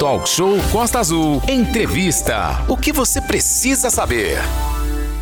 [0.00, 1.42] Talk Show Costa Azul.
[1.46, 2.64] Entrevista.
[2.66, 4.38] O que você precisa saber?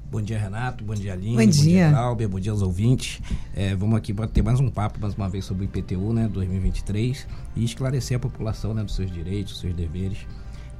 [0.09, 0.85] Bom dia, Renato.
[0.85, 1.35] Bom dia, Aline.
[1.35, 2.29] Bom dia, bom dia Glauber.
[2.29, 3.21] Bom dia aos ouvintes.
[3.57, 7.27] É, vamos aqui bater mais um papo, mais uma vez, sobre o IPTU, né, 2023
[7.57, 10.19] e esclarecer a população, né, dos seus direitos, dos seus deveres.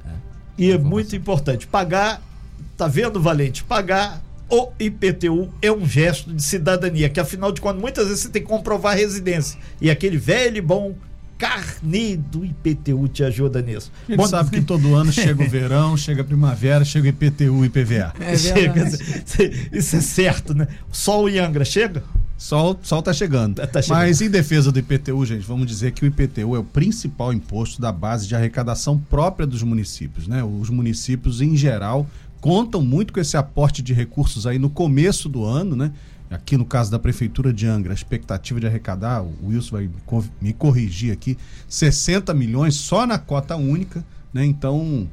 [0.05, 0.15] Né,
[0.57, 2.21] e é muito importante, pagar,
[2.77, 3.65] tá vendo, Valente?
[3.65, 8.29] Pagar o IPTU é um gesto de cidadania, que afinal de contas, muitas vezes você
[8.29, 9.59] tem que comprovar a residência.
[9.81, 10.95] E aquele velho e bom
[11.41, 13.91] carnê do IPTU te ajuda nisso.
[14.07, 17.09] A gente Bom, sabe que todo ano chega o verão, chega a primavera, chega o
[17.09, 18.13] IPTU e IPVA.
[18.19, 18.87] É chega,
[19.73, 20.67] isso é certo, né?
[20.91, 22.03] Sol e Angra chega?
[22.37, 23.55] Sol, sol tá chegando.
[23.55, 23.97] tá chegando.
[23.97, 27.81] Mas em defesa do IPTU, gente, vamos dizer que o IPTU é o principal imposto
[27.81, 30.43] da base de arrecadação própria dos municípios, né?
[30.43, 32.07] Os municípios em geral
[32.39, 35.91] contam muito com esse aporte de recursos aí no começo do ano, né?
[36.31, 39.89] Aqui no caso da Prefeitura de Angra, a expectativa de arrecadar, o Wilson vai
[40.41, 41.37] me corrigir aqui,
[41.67, 44.03] 60 milhões só na cota única,
[44.33, 44.45] né?
[44.45, 45.09] Então,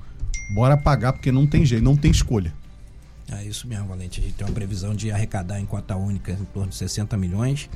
[0.54, 2.54] bora pagar, porque não tem jeito, não tem escolha.
[3.30, 4.20] É isso mesmo, Valente.
[4.20, 7.68] A gente tem uma previsão de arrecadar em cota única em torno de 60 milhões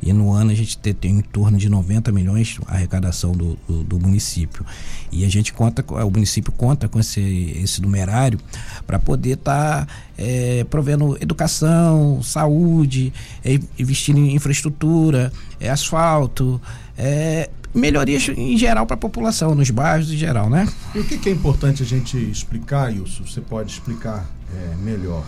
[0.00, 3.58] e no ano a gente tem, tem em torno de 90 milhões a arrecadação do,
[3.68, 4.64] do, do, município.
[5.10, 7.20] E a gente conta, o município conta com esse,
[7.60, 8.38] esse numerário
[8.86, 13.12] para poder estar tá, é, provendo educação, saúde,
[13.44, 16.62] é, investindo em infraestrutura, é, asfalto,
[16.96, 20.68] é, melhorias em geral para a população, nos bairros em geral, né?
[20.94, 23.26] E o que, que é importante a gente explicar, Wilson?
[23.26, 25.24] Você pode explicar é, melhor.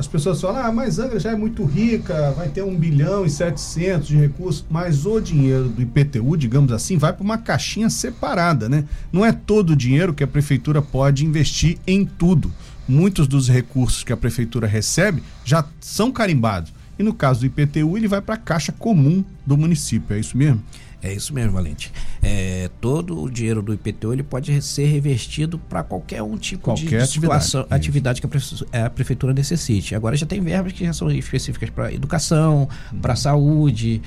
[0.00, 3.28] As pessoas falam, ah, mas Angra já é muito rica, vai ter um bilhão e
[3.28, 8.66] setecentos de recursos, mas o dinheiro do IPTU, digamos assim, vai para uma caixinha separada,
[8.66, 8.86] né?
[9.12, 12.50] Não é todo o dinheiro que a prefeitura pode investir em tudo.
[12.88, 16.72] Muitos dos recursos que a prefeitura recebe já são carimbados.
[16.98, 20.34] E no caso do IPTU, ele vai para a caixa comum do município, é isso
[20.34, 20.62] mesmo?
[21.02, 21.92] É isso mesmo, Valente.
[22.22, 26.88] É, todo o dinheiro do IPTU ele pode ser revestido para qualquer um tipo qualquer
[26.88, 28.28] de atividade, atividade que
[28.72, 29.94] a prefeitura necessite.
[29.94, 32.68] Agora já tem verbas que já são específicas para educação,
[33.00, 34.02] para saúde,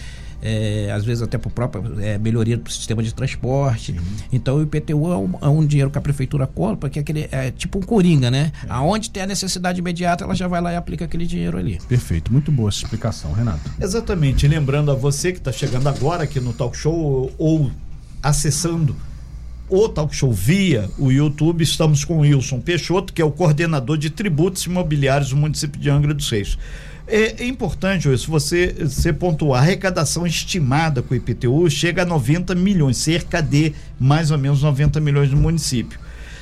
[0.46, 3.94] é, às vezes até para próprio é, melhoria do sistema de transporte.
[3.94, 4.04] Uhum.
[4.32, 7.30] Então o IPTU é um, é um, dinheiro que a prefeitura compra, que é, aquele,
[7.32, 8.52] é tipo um coringa, né?
[8.64, 8.68] É.
[8.68, 11.80] Aonde tem a necessidade imediata, ela já vai lá e aplica aquele dinheiro ali.
[11.88, 13.72] Perfeito, muito boa essa explicação, Renato.
[13.80, 14.46] Exatamente.
[14.46, 17.72] Lembrando a você que está chegando agora aqui no Talk Show ou
[18.22, 18.96] acessando
[19.70, 23.98] o Talk Show via o YouTube, estamos com o Wilson Peixoto, que é o coordenador
[23.98, 26.58] de tributos imobiliários do município de Angra dos Reis.
[27.08, 29.62] É, é importante isso, você, você pontuar.
[29.62, 34.62] A arrecadação estimada com o IPTU chega a 90 milhões, cerca de mais ou menos
[34.62, 36.00] 90 milhões no município.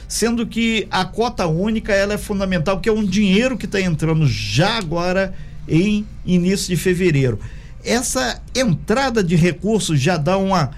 [0.08, 4.28] Sendo que a cota única ela é fundamental, que é um dinheiro que está entrando
[4.28, 5.34] já agora
[5.68, 7.40] em início de fevereiro.
[7.84, 10.72] Essa entrada de recursos já dá uma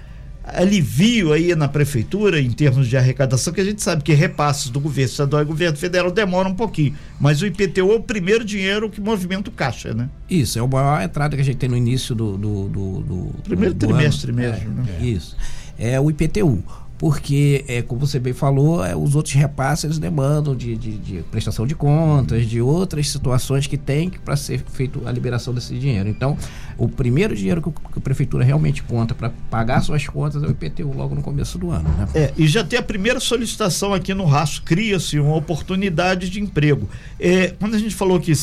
[0.46, 4.78] alivio aí na prefeitura em termos de arrecadação, que a gente sabe que repasses do
[4.78, 8.90] governo estadual e governo federal demoram um pouquinho, mas o IPTU é o primeiro dinheiro
[8.90, 10.08] que movimenta o caixa, né?
[10.28, 12.36] Isso, é a maior entrada que a gente tem no início do...
[12.36, 14.40] do, do, do primeiro do trimestre ano.
[14.40, 14.98] mesmo, é, né?
[15.00, 15.36] Isso,
[15.78, 16.62] é o IPTU.
[17.04, 21.66] Porque, é, como você bem falou, é, os outros repasses demandam de, de, de prestação
[21.66, 26.08] de contas, de outras situações que tem para ser feita a liberação desse dinheiro.
[26.08, 26.34] Então,
[26.78, 30.94] o primeiro dinheiro que, a prefeitura realmente conta para pagar suas contas é o IPTU
[30.96, 31.90] logo no começo do ano.
[31.90, 32.08] Né?
[32.14, 36.88] É, e já tem a primeira solicitação aqui no rastro, cria-se uma oportunidade de emprego.
[37.20, 38.34] É, quando a gente falou que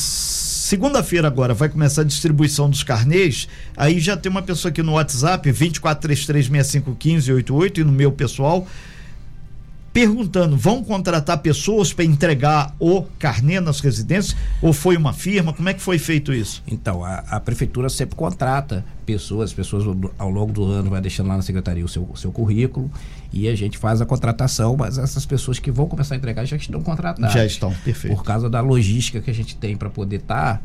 [0.72, 3.46] segunda-feira agora vai começar a distribuição dos carnês,
[3.76, 8.66] aí já tem uma pessoa aqui no WhatsApp, 2433651588 e no meu pessoal,
[9.92, 14.34] perguntando: vão contratar pessoas para entregar o carnê nas residências?
[14.62, 15.52] Ou foi uma firma?
[15.52, 16.62] Como é que foi feito isso?
[16.66, 19.84] Então, a, a prefeitura sempre contrata pessoas, as pessoas
[20.16, 22.90] ao longo do ano vai deixando lá na secretaria o seu, o seu currículo
[23.32, 26.56] e a gente faz a contratação, mas essas pessoas que vão começar a entregar já
[26.56, 27.32] estão contratadas.
[27.32, 28.14] Já estão, perfeito.
[28.14, 30.58] Por causa da logística que a gente tem para poder estar.
[30.58, 30.62] Tá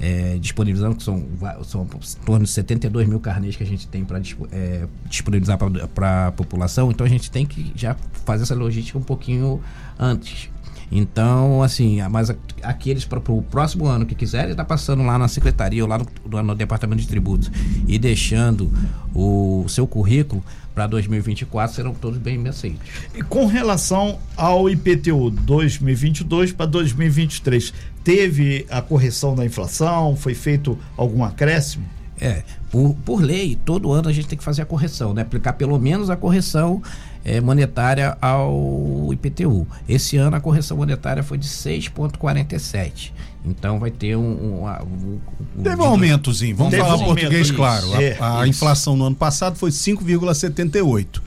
[0.00, 1.22] é, disponibilizando, que são,
[1.62, 4.18] são em torno de 72 mil carnês que a gente tem para
[4.50, 5.58] é, disponibilizar
[5.94, 7.94] para a população, então a gente tem que já
[8.24, 9.60] fazer essa logística um pouquinho
[9.98, 10.48] antes.
[10.90, 15.28] Então, assim, mas aqueles para o próximo ano que quiserem estar tá passando lá na
[15.28, 17.50] secretaria ou lá no, no, departamento de tributos
[17.86, 18.70] e deixando
[19.14, 20.42] o seu currículo
[20.74, 22.80] para 2024 serão todos bem aceitos.
[23.14, 27.72] E com relação ao IPTU 2022 para 2023,
[28.02, 30.16] teve a correção da inflação?
[30.16, 31.84] Foi feito algum acréscimo?
[32.20, 35.22] É, por, por lei, todo ano a gente tem que fazer a correção, né?
[35.22, 36.82] Aplicar pelo menos a correção
[37.24, 39.66] é, monetária ao IPTU.
[39.88, 43.12] Esse ano a correção monetária foi de 6,47.
[43.44, 44.22] Então vai ter um.
[44.22, 45.20] um, um,
[45.58, 47.54] um Teve um aumentozinho, vamos falar português isso.
[47.54, 47.86] claro.
[48.18, 51.22] A, a inflação no ano passado foi 5,78.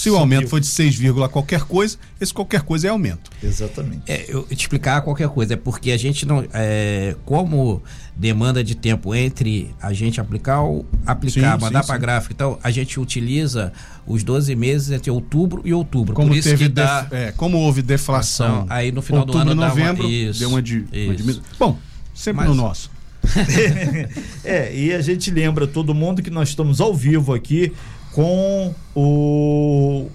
[0.00, 0.98] Se o aumento foi de 6,
[1.30, 3.30] qualquer coisa, esse qualquer coisa é aumento.
[3.42, 4.00] Exatamente.
[4.10, 6.42] É, eu te explicar qualquer coisa, é porque a gente não.
[6.54, 7.82] É, como
[8.16, 10.60] demanda de tempo entre a gente aplicar,
[11.04, 13.74] aplicar, sim, mandar para gráfico, então a gente utiliza
[14.06, 16.14] os 12 meses entre outubro e outubro.
[16.14, 18.64] Como, Por teve dá, é, como houve deflação.
[18.70, 21.42] aí no final outubro, do ano novembro, uma, isso, deu uma, de, uma diminuição.
[21.58, 21.78] Bom,
[22.14, 22.90] sempre Mas, no nosso.
[24.44, 27.70] é, e a gente lembra todo mundo que nós estamos ao vivo aqui
[28.12, 30.08] com o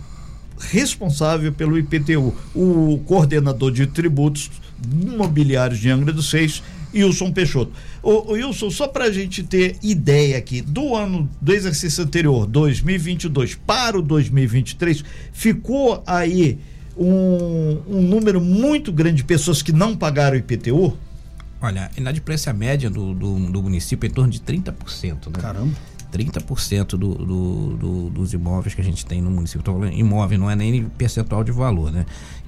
[0.60, 4.50] responsável pelo IPTU, o coordenador de tributos
[4.92, 6.62] imobiliários de Angra dos Seis,
[6.94, 7.72] Wilson Peixoto.
[8.02, 12.46] O, o Wilson, só para a gente ter ideia aqui, do ano do exercício anterior,
[12.46, 15.04] 2022, para o 2023,
[15.34, 16.60] ficou aí
[16.98, 20.98] um, um número muito grande de pessoas que não pagaram IPTU?
[21.62, 25.42] Olha, a inadimplência média do, do, do município é em torno de 30%, né?
[25.42, 25.74] Caramba.
[26.16, 29.60] 30% do, do, do, dos imóveis que a gente tem no município.
[29.60, 32.06] Estou falando imóvel, não é nem percentual de valor, né?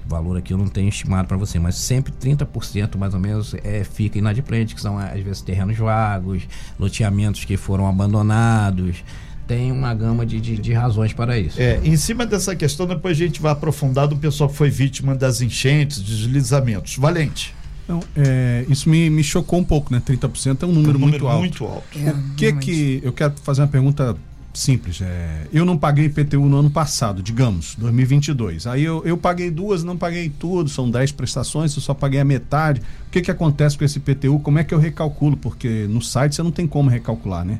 [0.08, 3.84] valor aqui eu não tenho estimado para você, mas sempre 30% mais ou menos é,
[3.84, 6.48] fica inadimplente, que são às vezes terrenos vagos,
[6.78, 9.04] loteamentos que foram abandonados.
[9.46, 11.60] Tem uma gama de, de, de, razões para isso.
[11.60, 15.14] É, em cima dessa questão, depois a gente vai aprofundar do pessoal que foi vítima
[15.14, 16.96] das enchentes, deslizamentos.
[16.96, 17.54] Valente.
[17.88, 20.02] Não, é, isso me, me chocou um pouco, né?
[20.04, 21.38] 30% é um número, um número muito alto.
[21.40, 21.98] Muito alto.
[21.98, 23.00] É, o que que.
[23.02, 24.14] Eu quero fazer uma pergunta
[24.52, 25.00] simples.
[25.00, 28.66] É, eu não paguei IPTU no ano passado, digamos, 2022.
[28.66, 32.24] Aí eu, eu paguei duas, não paguei tudo, são 10 prestações, eu só paguei a
[32.24, 32.82] metade.
[33.06, 34.38] O que, que acontece com esse IPTU?
[34.40, 35.36] Como é que eu recalculo?
[35.36, 37.58] Porque no site você não tem como recalcular, né?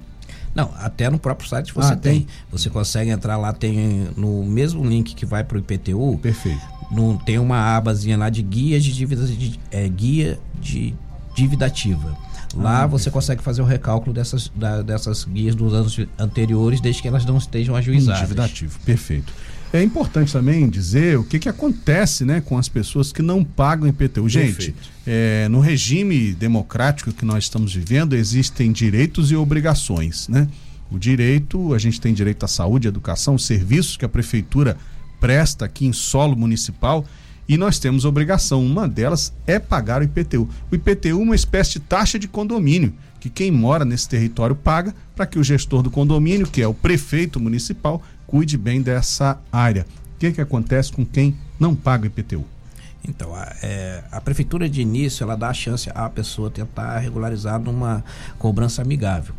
[0.55, 2.21] Não, até no próprio site você ah, tem.
[2.21, 2.27] tem.
[2.51, 6.19] Você consegue entrar lá, tem no mesmo link que vai para o IPTU.
[6.21, 10.95] Perfeito no, tem uma abazinha lá de guias de dívidas de, é, guia de
[11.35, 12.17] dívida ativa.
[12.55, 17.03] Lá ah, você consegue fazer o recálculo dessas, da, dessas guias dos anos anteriores, desde
[17.03, 18.21] que elas não estejam ajuizadas.
[18.23, 19.33] Dívida ativa, perfeito.
[19.71, 23.87] É importante também dizer o que, que acontece né, com as pessoas que não pagam
[23.87, 24.27] IPTU.
[24.27, 24.75] Gente,
[25.07, 30.27] é, no regime democrático que nós estamos vivendo, existem direitos e obrigações.
[30.27, 30.49] Né?
[30.91, 34.75] O direito, a gente tem direito à saúde, à educação, serviços que a prefeitura
[35.21, 37.05] presta aqui em solo municipal
[37.49, 38.65] e nós temos obrigação.
[38.65, 40.49] Uma delas é pagar o IPTU.
[40.71, 44.95] O IPTU é uma espécie de taxa de condomínio que quem mora nesse território paga
[45.17, 49.87] para que o gestor do condomínio, que é o prefeito municipal, cuide bem dessa área.
[50.15, 52.45] O que, que acontece com quem não paga o IPTU?
[53.07, 57.59] Então, a, é, a, prefeitura de início ela dá a chance à pessoa tentar regularizar
[57.59, 58.05] numa
[58.39, 59.35] cobrança amigável.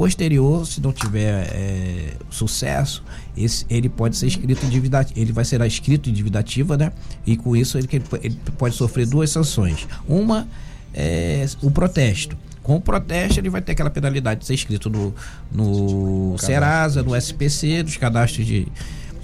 [0.00, 3.04] Posterior, se não tiver é, sucesso,
[3.36, 6.90] esse, ele pode ser escrito em dívida, ele vai ser escrito em dívida ativa, né?
[7.26, 7.86] E com isso ele,
[8.22, 9.86] ele pode sofrer duas sanções.
[10.08, 10.48] Uma
[10.94, 12.34] é o protesto.
[12.62, 15.14] Com o protesto, ele vai ter aquela penalidade de ser escrito no,
[15.52, 18.68] no Serasa, no SPC, dos cadastros de,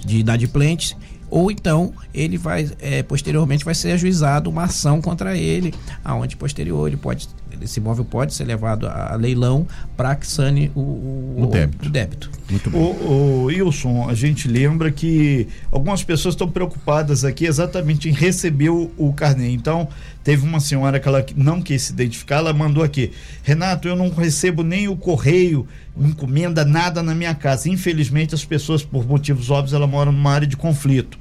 [0.05, 0.95] de inadimplentes
[1.29, 6.87] ou então ele vai é, posteriormente vai ser ajuizado uma ação contra ele, aonde posterior
[6.87, 7.27] ele pode
[7.61, 11.87] esse imóvel pode ser levado a, a leilão para que sane o, o, O débito.
[11.87, 12.31] o débito.
[12.49, 12.77] Muito bom.
[12.79, 18.69] O, o Wilson, a gente lembra que algumas pessoas estão preocupadas aqui exatamente em receber
[18.69, 19.49] o, o carnê.
[19.49, 19.87] Então,
[20.23, 23.11] teve uma senhora que ela não quis se identificar, ela mandou aqui:
[23.43, 25.67] Renato, eu não recebo nem o correio,
[25.99, 27.69] encomenda, nada na minha casa.
[27.69, 31.17] Infelizmente, as pessoas, por motivos óbvios, elas moram numa área de conflito.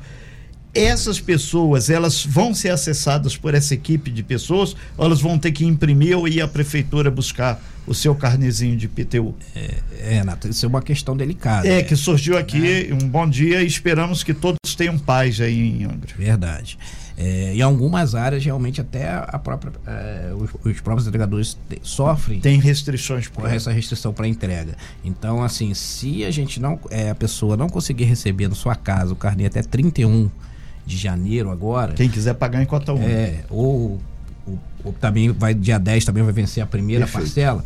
[0.79, 5.53] Essas pessoas, elas vão ser acessadas por essa equipe de pessoas ou elas vão ter
[5.53, 9.35] que imprimir ou ir à prefeitura buscar o seu carnezinho de IPTU?
[9.55, 9.75] É,
[10.17, 11.67] Renato, isso é uma questão delicada.
[11.69, 15.85] É, que surgiu aqui um bom dia e esperamos que todos tenham paz aí em
[15.85, 16.11] Angra.
[16.19, 16.79] Verdade.
[17.19, 22.41] É, em algumas áreas, realmente, até a própria, é, os, os próprios entregadores te- sofrem
[22.41, 23.55] Tem restrições por essa.
[23.55, 24.77] essa restrição para entrega.
[25.03, 29.15] Então, assim, se a gente não, é, a pessoa não conseguir receber na sua casa
[29.15, 30.29] o carnê até 31
[30.87, 33.03] de janeiro agora, Quem quiser pagar em cota 1.
[33.03, 33.99] é, ou,
[34.47, 37.25] ou- ou também vai dia 10 também vai vencer a primeira Perfeito.
[37.25, 37.65] parcela.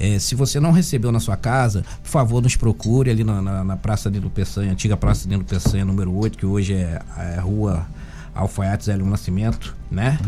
[0.00, 3.62] É, se você não recebeu na sua casa, por favor, nos procure ali na, na,
[3.62, 7.00] na Praça Nilo Peçanha, antiga Praça Nilo Peçanha, número 8, que hoje é,
[7.36, 7.86] é Rua
[8.34, 10.18] Alfaiates Hélio Nascimento, né?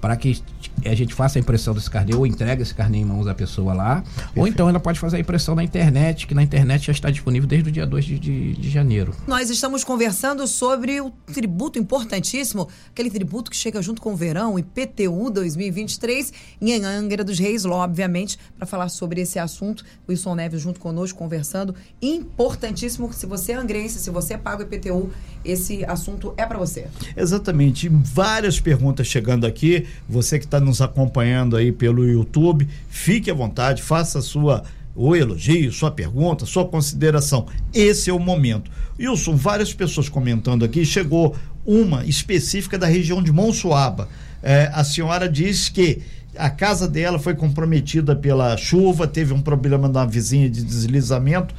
[0.00, 0.40] Para que
[0.84, 3.74] a gente faça a impressão desse carnê ou entregue esse carnê em mãos da pessoa
[3.74, 4.04] lá.
[4.36, 7.48] Ou então ela pode fazer a impressão na internet, que na internet já está disponível
[7.48, 9.14] desde o dia 2 de, de, de janeiro.
[9.26, 14.58] Nós estamos conversando sobre o tributo importantíssimo, aquele tributo que chega junto com o verão,
[14.58, 19.84] IPTU 2023, em Angra dos Reis, lá, obviamente, para falar sobre esse assunto.
[20.06, 21.74] O Wilson Neves junto conosco, conversando.
[22.00, 25.10] Importantíssimo, se você é angrense, se você paga o IPTU,
[25.44, 26.86] esse assunto é para você.
[27.16, 27.88] Exatamente.
[27.88, 29.86] Várias perguntas chegando aqui.
[30.08, 34.62] Você que está nos acompanhando aí pelo YouTube, fique à vontade, faça a sua
[34.94, 37.46] o elogio, sua pergunta, sua consideração.
[37.72, 38.68] Esse é o momento.
[38.98, 44.08] Wilson, várias pessoas comentando aqui, chegou uma específica da região de Monsuaba.
[44.42, 46.02] É, a senhora diz que
[46.36, 51.54] a casa dela foi comprometida pela chuva, teve um problema na vizinha de deslizamento.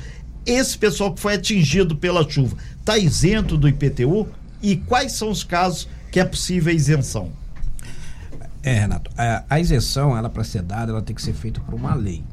[0.45, 4.27] Esse pessoal que foi atingido pela chuva está isento do IPTU?
[4.61, 7.31] E quais são os casos que é possível a isenção?
[8.63, 11.73] É, Renato, a, a isenção, ela para ser dada, ela tem que ser feita por
[11.73, 12.23] uma lei.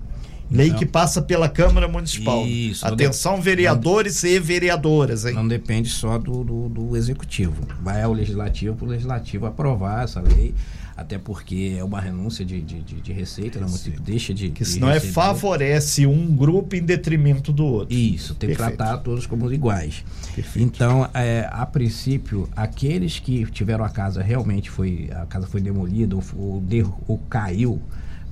[0.51, 2.47] Lei Então, que passa pela Câmara Municipal.
[2.47, 5.35] Isso, não Atenção, vereadores e vereadoras, hein?
[5.35, 7.67] Não depende só do, do, do executivo.
[7.83, 10.55] Vai ao legislativo para o legislativo aprovar essa lei,
[10.97, 13.67] até porque é uma renúncia de, de, de, de receita, né?
[13.67, 14.51] O município deixa de.
[14.51, 17.95] Que senão é favorece um grupo em detrimento do outro.
[17.95, 18.79] Isso, tem que Perfeito.
[18.79, 20.05] tratar todos como iguais.
[20.35, 20.67] Perfeito.
[20.67, 25.11] Então, é, a princípio, aqueles que tiveram a casa realmente foi.
[25.13, 26.63] A casa foi demolida ou, ou,
[27.07, 27.83] ou caiu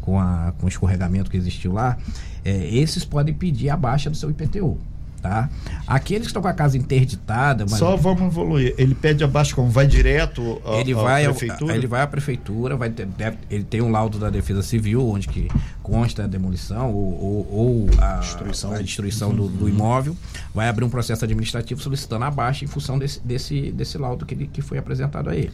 [0.00, 1.96] com, a, com o escorregamento que existiu lá,
[2.44, 4.78] é, esses podem pedir a baixa do seu IPTU.
[5.24, 5.48] Tá?
[5.86, 8.74] Aqueles que estão com a casa interditada, mas Só vamos evoluir.
[8.76, 11.74] Ele pede abaixo como vai direto à, ele à vai ao- prefeitura?
[11.74, 15.26] ele vai à prefeitura, vai ter- deve- ele tem um laudo da Defesa Civil onde
[15.26, 15.48] que
[15.82, 20.14] consta a demolição ou, ou- ou a destruição, a destruição do, do imóvel,
[20.54, 24.34] vai abrir um processo administrativo solicitando a baixa em função desse, desse, desse laudo que,
[24.34, 25.52] ele- que foi apresentado a ele.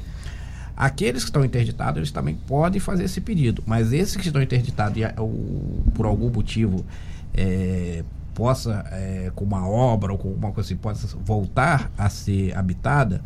[0.77, 4.97] Aqueles que estão interditados, eles também podem fazer esse pedido, mas esses que estão interditados
[4.99, 6.85] e, a- o- por algum motivo
[7.33, 8.03] é,
[8.41, 13.21] possa, é, com uma obra ou com alguma coisa assim, possa voltar a ser habitada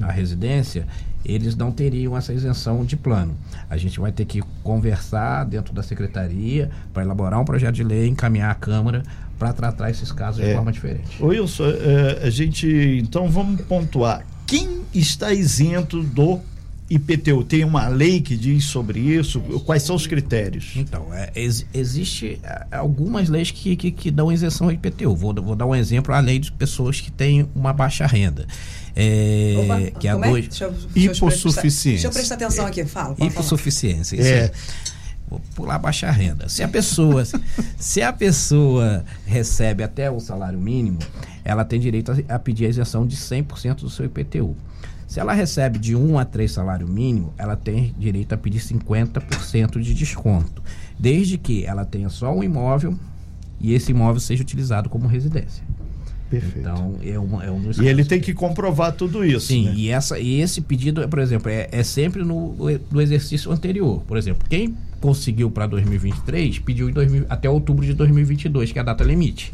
[0.00, 0.86] a residência,
[1.24, 3.36] eles não teriam essa isenção de plano.
[3.68, 8.06] A gente vai ter que conversar dentro da secretaria para elaborar um projeto de lei,
[8.06, 9.02] encaminhar à Câmara
[9.36, 10.54] para tratar esses casos de É.
[10.54, 11.20] forma diferente.
[11.20, 12.68] Wilson, é, a gente.
[13.02, 14.24] Então vamos pontuar.
[14.46, 16.38] Quem está isento do
[16.90, 17.44] IPTU?
[17.44, 19.40] Tem uma lei que diz sobre isso?
[19.64, 20.72] Quais são os critérios?
[20.74, 25.14] Então, é, ex- existe é, algumas leis que, que, que dão isenção ao IPTU.
[25.14, 28.46] Vou, vou dar um exemplo, a lei de pessoas que têm uma baixa renda.
[28.96, 31.90] É, Opa, que é a como dois, Deixa eu- deixa eu prestar- Hipossuficiência.
[31.92, 33.14] Deixa eu prestar atenção aqui, fala.
[33.20, 34.16] hipossuficiência.
[34.16, 34.50] isso É.
[35.28, 36.48] Vou pular baixa renda.
[36.48, 37.22] Se a pessoa,
[37.78, 40.98] se a pessoa recebe até o salário mínimo,
[41.44, 44.56] ela tem direito a, a pedir a isenção de 100% do seu IPTU.
[45.10, 49.80] Se ela recebe de 1 a 3 salário mínimo, ela tem direito a pedir 50%
[49.80, 50.62] de desconto,
[50.96, 52.96] desde que ela tenha só um imóvel
[53.60, 55.64] e esse imóvel seja utilizado como residência.
[56.30, 56.60] Perfeito.
[56.60, 59.48] Então, é, uma, é um dos e ele tem que comprovar tudo isso.
[59.48, 59.74] Sim, né?
[59.74, 62.54] e, essa, e esse pedido, por exemplo, é, é sempre no,
[62.88, 64.04] no exercício anterior.
[64.06, 68.82] Por exemplo, quem conseguiu para 2023 pediu em 2000 até outubro de 2022, que é
[68.82, 69.52] a data limite.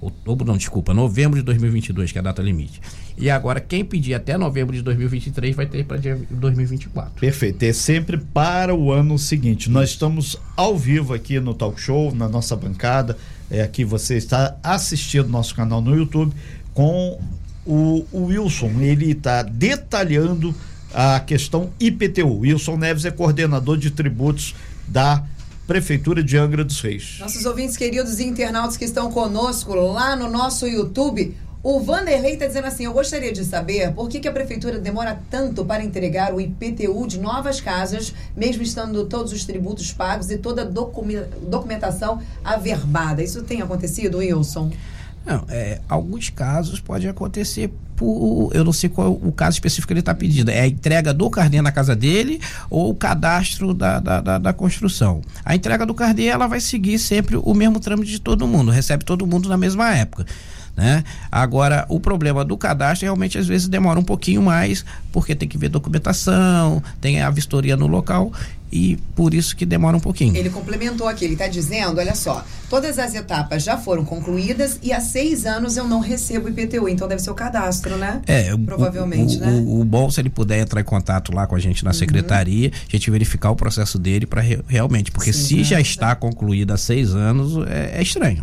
[0.00, 2.80] Outubro, não, desculpa, novembro de 2022, que é a data limite.
[3.16, 5.98] E agora, quem pedir até novembro de 2023 vai ter para
[6.30, 7.14] 2024.
[7.20, 7.62] Perfeito.
[7.64, 9.68] É sempre para o ano seguinte.
[9.68, 13.16] Nós estamos ao vivo aqui no Talk Show, na nossa bancada.
[13.50, 16.32] É aqui você está assistindo nosso canal no YouTube
[16.72, 17.18] com
[17.66, 18.70] o, o Wilson.
[18.80, 20.54] Ele está detalhando
[20.94, 22.38] a questão IPTU.
[22.40, 24.54] Wilson Neves é coordenador de tributos
[24.86, 25.24] da
[25.68, 27.18] Prefeitura de Angra dos Reis.
[27.20, 32.46] Nossos ouvintes queridos e internautas que estão conosco lá no nosso YouTube, o Vanderlei está
[32.46, 36.32] dizendo assim: Eu gostaria de saber por que, que a prefeitura demora tanto para entregar
[36.32, 41.04] o IPTU de novas casas, mesmo estando todos os tributos pagos e toda a docu-
[41.42, 43.22] documentação averbada.
[43.22, 44.72] Isso tem acontecido, Wilson?
[45.28, 48.50] Não, é, alguns casos pode acontecer por.
[48.54, 50.50] Eu não sei qual o caso específico que ele está pedindo.
[50.50, 54.52] É a entrega do carnê na casa dele ou o cadastro da, da, da, da
[54.54, 55.20] construção.
[55.44, 59.04] A entrega do carnê ela vai seguir sempre o mesmo trâmite de todo mundo, recebe
[59.04, 60.24] todo mundo na mesma época.
[60.74, 61.04] Né?
[61.30, 65.58] Agora, o problema do cadastro realmente às vezes demora um pouquinho mais, porque tem que
[65.58, 68.32] ver documentação, tem a vistoria no local
[68.70, 70.36] e por isso que demora um pouquinho.
[70.36, 74.92] Ele complementou aqui, ele está dizendo, olha só, todas as etapas já foram concluídas e
[74.92, 78.20] há seis anos eu não recebo IPTU, então deve ser o cadastro, né?
[78.26, 79.46] É, o- Provavelmente, o, né?
[79.48, 79.66] Uhum.
[79.66, 82.70] O, o bom se ele puder entrar em contato lá com a gente na secretaria,
[82.88, 85.64] a gente verificar o processo dele para realmente, porque Sim, se né?
[85.64, 88.42] já está concluído há seis anos, é, é estranho.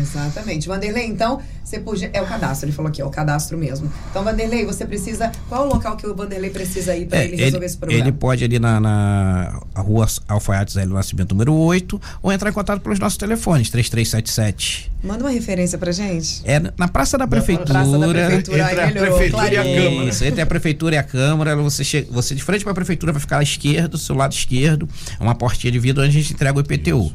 [0.00, 0.68] Exatamente.
[0.68, 1.40] Vanderlei, então,
[1.72, 2.10] você podia.
[2.12, 3.90] É o cadastro, ele falou aqui, é o cadastro mesmo.
[4.10, 5.32] Então, Vanderlei, você precisa.
[5.48, 8.02] Qual é o local que o Vanderlei precisa ir para É, ele resolver esse problema?
[8.04, 12.80] ele pode ali na, na rua Alfaiates Hélio Nascimento número 8 ou entrar em contato
[12.80, 14.92] pelos nossos telefones, 3377.
[15.02, 16.42] Manda uma referência pra gente.
[16.44, 17.66] É na Praça da Prefeitura.
[17.66, 19.62] Praça da Prefeitura, entre aí a melhorou, Prefeitura e a.
[19.64, 20.08] Câmara.
[20.08, 23.12] Isso, entre a prefeitura e a câmara, você chega, você de frente para a prefeitura
[23.12, 24.88] vai ficar à esquerda, do seu lado esquerdo,
[25.18, 27.12] é uma portinha de vidro onde a gente entrega o IPTU.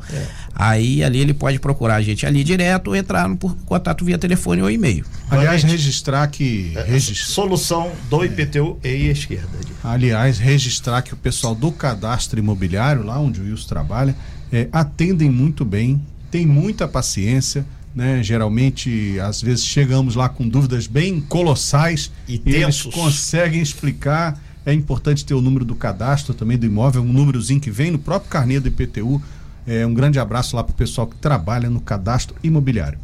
[0.54, 4.18] Aí ali ele pode procurar a gente ali direto ou entrar no, por contato via
[4.18, 5.06] telefone ou e-mail.
[5.30, 6.74] Aliás, registrar que.
[6.88, 9.50] regis- Solução do IPTU e esquerda.
[9.84, 14.16] Aliás, registrar que o pessoal do cadastro imobiliário, lá onde o Wilson trabalha,
[14.52, 16.02] é, atendem muito bem,
[16.32, 17.66] tem muita paciência.
[17.96, 18.22] Né?
[18.22, 22.94] Geralmente, às vezes, chegamos lá com dúvidas bem colossais E eles tensos.
[22.94, 24.40] conseguem explicar.
[24.66, 27.98] É importante ter o número do cadastro também do imóvel, um númerozinho que vem no
[27.98, 29.22] próprio carnê do IPTU.
[29.66, 33.00] É, um grande abraço lá para o pessoal que trabalha no cadastro imobiliário.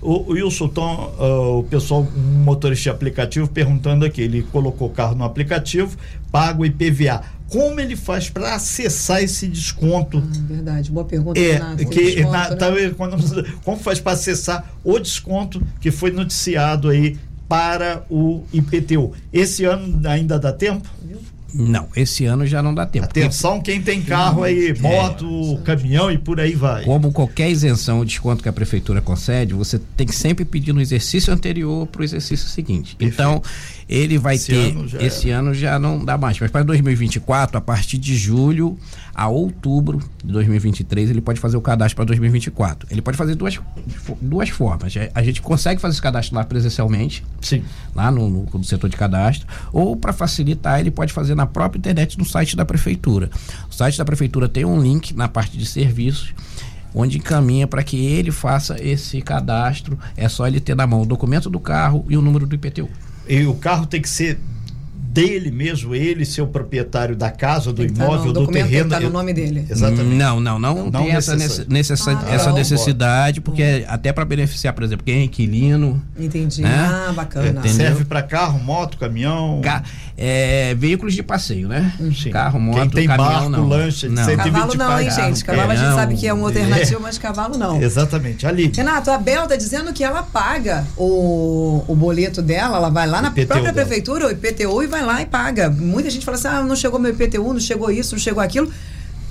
[0.00, 4.92] O, Wilson, Tom, ah, o pessoal, um motorista de aplicativo, perguntando aqui: ele colocou o
[4.92, 5.96] carro no aplicativo,
[6.30, 7.22] paga o IPVA.
[7.48, 10.18] Como ele faz para acessar esse desconto?
[10.18, 11.88] Hum, verdade, boa pergunta, É, Renato.
[11.88, 12.56] que Desconto, na- né?
[12.56, 17.16] tá, quando- como faz para acessar o desconto que foi noticiado aí
[17.48, 19.12] para o IPTU?
[19.32, 20.86] Esse ano ainda dá tempo?
[21.52, 23.06] Não, esse ano já não dá tempo.
[23.06, 26.84] Atenção, quem tem carro aí, moto, caminhão e por aí vai.
[26.84, 30.80] Como qualquer isenção ou desconto que a prefeitura concede, você tem que sempre pedir no
[30.80, 32.96] exercício anterior para o exercício seguinte.
[33.00, 33.42] Então,
[33.88, 34.70] ele vai Esse ter.
[34.76, 36.38] ano esse ano já não dá mais.
[36.38, 38.76] Mas para 2024, a partir de julho
[39.14, 42.86] a outubro de 2023, ele pode fazer o cadastro para 2024.
[42.90, 43.58] Ele pode fazer duas,
[44.20, 44.92] duas formas.
[45.14, 47.64] A gente consegue fazer esse cadastro lá presencialmente, Sim.
[47.94, 51.78] lá no, no- no setor de cadastro, ou para facilitar, ele pode fazer na própria
[51.78, 53.30] internet no site da prefeitura.
[53.70, 56.32] O site da prefeitura tem um link na parte de serviços
[56.94, 59.98] onde encaminha para que ele faça esse cadastro.
[60.16, 62.88] É só ele ter na mão o documento do carro e o número do IPTU.
[63.28, 64.38] E o carro tem que ser
[65.22, 68.90] dele mesmo, ele ser o proprietário da casa, do tá imóvel, do terreno.
[68.90, 69.66] tá no nome dele.
[69.68, 70.14] Exatamente.
[70.16, 71.34] Não, não, não, Não tem essa,
[71.68, 76.02] necessa- Ah, essa necessidade, porque é até para beneficiar, por exemplo, quem é inquilino.
[76.18, 76.62] Entendi.
[76.62, 76.70] Né?
[77.08, 77.48] Ah, bacana.
[77.48, 77.70] Entendeu?
[77.72, 79.60] Serve para carro, moto, caminhão.
[79.62, 79.82] Ca-
[80.16, 81.92] é, veículos de passeio, né?
[82.14, 82.30] Sim.
[82.30, 83.68] Carro, moto, Quem tem caminhão, barco, não.
[83.68, 84.24] lancha de não.
[84.24, 85.44] 120 Cavalo não, hein, carro, gente?
[85.44, 85.94] Cavalo a gente não.
[85.96, 87.80] sabe que é uma alternativa, mas cavalo não.
[87.80, 88.46] Exatamente.
[88.46, 88.72] Ali.
[88.74, 93.22] Renato, a Bel tá dizendo que ela paga o, o boleto dela, ela vai lá
[93.22, 93.86] na IPTU própria dela.
[93.86, 95.70] prefeitura, o IPTU, e vai lá e paga.
[95.70, 98.70] Muita gente fala assim: ah, não chegou meu IPTU, não chegou isso, não chegou aquilo.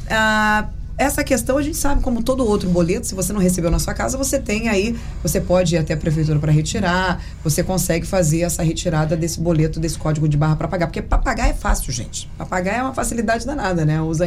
[0.10, 0.68] Ah,
[1.00, 3.94] essa questão a gente sabe, como todo outro boleto, se você não recebeu na sua
[3.94, 8.42] casa, você tem aí, você pode ir até a prefeitura para retirar, você consegue fazer
[8.42, 10.88] essa retirada desse boleto, desse código de barra para pagar.
[10.88, 12.28] Porque para pagar é fácil, gente.
[12.36, 14.02] Para pagar é uma facilidade danada, né?
[14.02, 14.26] Usa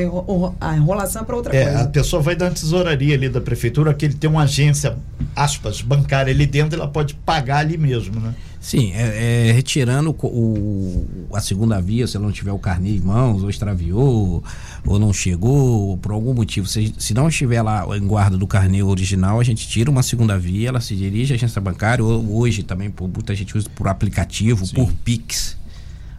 [0.61, 1.81] a enrolação para outra É, coisa.
[1.81, 4.97] a pessoa vai da tesouraria ali da prefeitura, que ele tem uma agência,
[5.35, 8.33] aspas, bancária ali dentro, ela pode pagar ali mesmo, né?
[8.61, 12.91] Sim, é, é, retirando o o, a segunda via, se ela não tiver o carnê
[12.91, 14.45] em mãos, ou extraviou,
[14.87, 18.83] ou não chegou, por algum motivo, se, se não estiver lá em guarda do carnê
[18.83, 22.63] original, a gente tira uma segunda via, ela se dirige à agência bancária, ou hoje
[22.63, 25.57] também, por, muita gente usa por aplicativo, por Pix.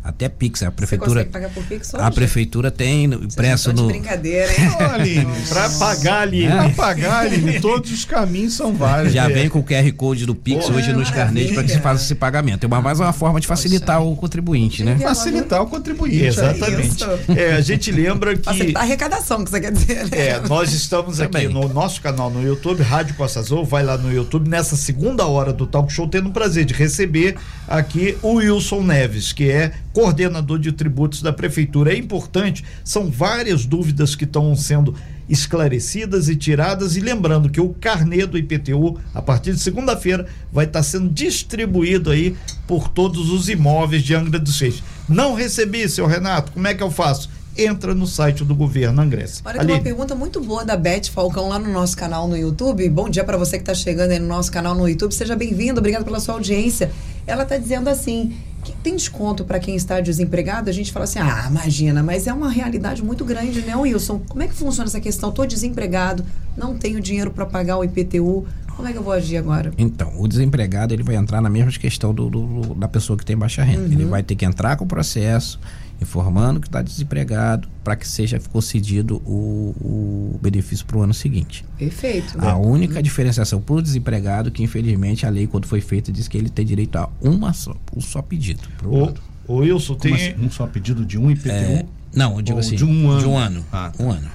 [0.04, 1.10] Até Pix, a Você prefeitura.
[1.12, 2.16] consegue pagar por Pix A hoje?
[2.16, 3.88] prefeitura tem no- Vocês impresso estão de no.
[3.88, 4.70] brincadeira, hein?
[4.80, 6.46] Ô, Aline, Pra pagar ali.
[6.46, 6.50] É.
[6.50, 9.14] pra pagar, Aline, todos os caminhos são vários.
[9.14, 11.80] Já vem com o QR Code do Pix Porra, hoje nos carnês para que se
[11.80, 12.64] faça esse pagamento.
[12.64, 14.98] É uma, mais uma forma de facilitar o contribuinte, né?
[15.00, 16.24] Facilitar o contribuinte.
[16.24, 16.96] Exatamente.
[16.96, 17.06] isso.
[17.38, 18.44] É, a gente lembra que.
[18.44, 20.18] Facilitar a arrecadação, que você quer dizer, né?
[20.30, 21.48] É, nós estamos aqui Também.
[21.50, 25.54] no nosso canal no YouTube, Rádio Costa Azul, vai lá no YouTube, nessa segunda hora
[25.54, 27.36] do Talk Show, tendo o prazer de receber
[27.68, 31.94] aqui o Wilson Neves, que é coordenador de tributos da Prefeitura.
[31.94, 34.96] É importante, são várias dúvidas que estão sendo
[35.30, 36.96] esclarecidas e tiradas.
[36.96, 42.12] E lembrando que o carnê do IPTU, a partir de segunda-feira, vai estar sendo distribuído
[42.12, 42.36] aí
[42.68, 44.84] por todos os imóveis de Angra dos Reis.
[45.08, 47.30] Não recebi, seu Renato, como é que eu faço?
[47.58, 49.42] Entra no site do governo Angrense.
[49.44, 52.88] Olha, tem uma pergunta muito boa da Beth Falcão lá no nosso canal no YouTube.
[52.90, 55.14] Bom dia para você que está chegando aí no nosso canal no YouTube.
[55.14, 56.92] Seja bem-vindo, obrigado pela sua audiência.
[57.28, 58.34] Ela está dizendo assim:
[58.84, 60.70] tem desconto para quem está desempregado?
[60.70, 64.22] A gente fala assim, ah, imagina, mas é uma realidade muito grande, né, Wilson?
[64.28, 65.30] Como é que funciona essa questão?
[65.30, 66.24] Estou desempregado,
[66.58, 68.46] não tenho dinheiro para pagar o IPTU.
[68.76, 69.72] Como é que eu vou agir agora?
[69.78, 73.38] Então, o desempregado ele vai entrar na mesma questão do, do da pessoa que tem
[73.38, 73.82] baixa renda.
[73.82, 73.92] Uhum.
[73.92, 75.60] Ele vai ter que entrar com o processo
[76.02, 81.64] informando que está desempregado para que seja concedido o, o benefício para o ano seguinte.
[81.78, 82.38] Perfeito.
[82.40, 86.38] A única diferenciação para o desempregado que infelizmente a lei quando foi feita diz que
[86.38, 88.62] ele tem direito a uma só, um só pedido.
[88.84, 89.14] O,
[89.48, 91.50] o Wilson tem assim, um só pedido de um IPTU?
[91.50, 93.20] É, não, eu digo Ou assim, de um ano.
[93.20, 93.66] De um ano.
[93.72, 94.04] Ah, tá.
[94.04, 94.30] Um ano.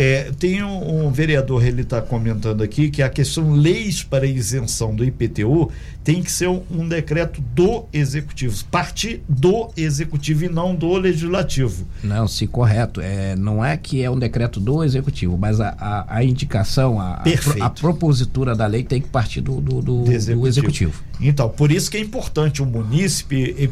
[0.00, 4.94] É, tem um, um, vereador, ele está comentando aqui, que a questão leis para isenção
[4.94, 5.72] do IPTU
[6.04, 11.84] tem que ser um, um, decreto do executivo, partir do executivo e não do legislativo.
[12.00, 13.00] Não, se correto.
[13.00, 17.14] É, não é que é um decreto do executivo, mas a, a, a indicação, a,
[17.60, 20.40] a, a, propositura da lei tem que partir do, do, do, executivo.
[20.40, 21.02] do executivo.
[21.20, 23.68] Então, por isso que é importante o munícipe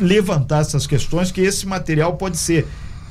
[0.00, 2.66] levantar essas questões, que esse material pode ser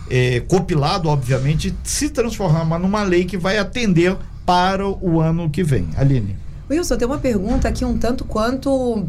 [0.09, 4.15] é, compilado, obviamente, se transformar numa lei que vai atender
[4.45, 5.87] para o ano que vem.
[5.97, 6.35] Aline.
[6.69, 9.05] Wilson, tem uma pergunta aqui um tanto quanto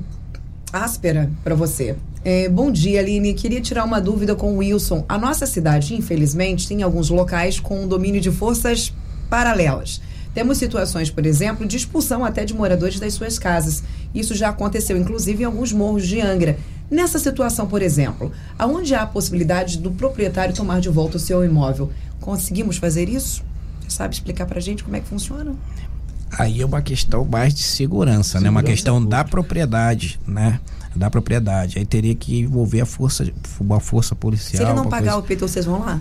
[0.73, 1.97] áspera para você.
[2.25, 3.35] É, bom dia, Aline.
[3.35, 5.05] Queria tirar uma dúvida com o Wilson.
[5.09, 8.93] A nossa cidade, infelizmente, tem alguns locais com domínio de forças
[9.31, 10.01] paralelas.
[10.35, 13.83] Temos situações, por exemplo, de expulsão até de moradores das suas casas.
[14.15, 16.59] Isso já aconteceu, inclusive, em alguns morros de Angra.
[16.91, 21.45] Nessa situação, por exemplo, aonde há a possibilidade do proprietário tomar de volta o seu
[21.45, 23.43] imóvel, conseguimos fazer isso?
[23.81, 25.55] Você sabe explicar para a gente como é que funciona?
[26.39, 28.51] Aí é uma questão mais de segurança, segurança né?
[28.51, 30.61] Uma questão da propriedade, né?
[30.95, 31.79] Da propriedade.
[31.79, 34.65] Aí teria que envolver a força, uma força policial.
[34.65, 35.29] Se ele não pagar coisa...
[35.29, 36.01] o IPTU, vocês vão lá?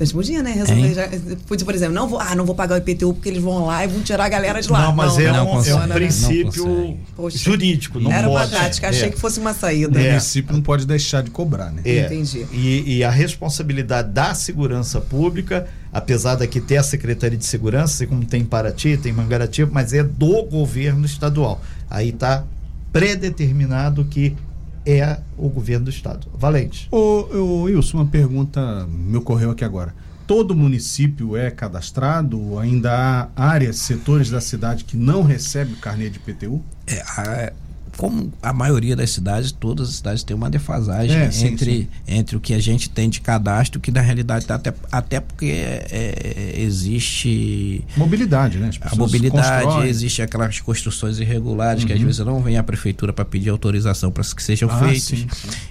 [0.00, 0.52] Vocês podiam, né?
[0.52, 1.08] Resolver já,
[1.46, 3.86] por exemplo, não vou, ah, não vou pagar o IPTU porque eles vão lá e
[3.86, 4.84] vão tirar a galera de lá.
[4.84, 5.94] Não, mas não, é, não um, é um né?
[5.94, 8.00] princípio jurídico.
[8.00, 8.50] Não Era pode.
[8.50, 9.10] uma tática, achei é.
[9.10, 10.00] que fosse uma saída.
[10.00, 10.06] É.
[10.06, 11.82] O município não pode deixar de cobrar, né?
[11.84, 12.06] É.
[12.06, 12.46] Entendi.
[12.50, 18.24] E, e, a responsabilidade da segurança pública, apesar daqui ter a Secretaria de Segurança, como
[18.24, 21.60] tem em Paraty, tem em Mangaratiba, mas é do governo estadual.
[21.90, 22.42] Aí está
[22.90, 24.34] predeterminado que
[24.92, 26.26] é o governo do estado.
[26.34, 26.88] Valente.
[26.90, 29.94] Ô, ô Wilson, uma pergunta me ocorreu aqui agora.
[30.26, 32.58] Todo município é cadastrado?
[32.58, 36.62] Ainda há áreas, setores da cidade que não recebem o carnê de PTU?
[36.86, 37.52] É,
[37.96, 41.88] como a maioria das cidades, todas as cidades têm uma defasagem é, sim, entre, sim.
[42.06, 45.46] entre o que a gente tem de cadastro, que na realidade tá até, até porque
[45.46, 47.84] é, é existe.
[47.96, 48.70] Mobilidade, né?
[48.80, 49.88] a mobilidade, constroem.
[49.88, 51.88] existe aquelas construções irregulares uhum.
[51.88, 52.06] que às uhum.
[52.06, 55.02] vezes não vem a prefeitura para pedir autorização para que sejam ah, feitas.
[55.02, 55.26] Sim,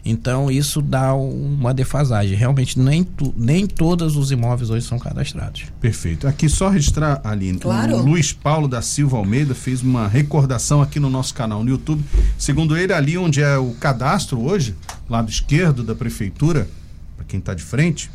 [0.05, 2.35] então isso dá uma defasagem.
[2.37, 5.65] Realmente nem, tu, nem todos os imóveis hoje são cadastrados.
[5.79, 6.27] Perfeito.
[6.27, 7.59] Aqui só registrar, Aline.
[7.59, 7.97] Claro.
[7.97, 12.03] O Luiz Paulo da Silva Almeida fez uma recordação aqui no nosso canal no YouTube
[12.37, 14.75] Segundo ele, ali onde é o cadastro hoje,
[15.09, 16.67] lado esquerdo da prefeitura,
[17.15, 18.09] para quem está de frente,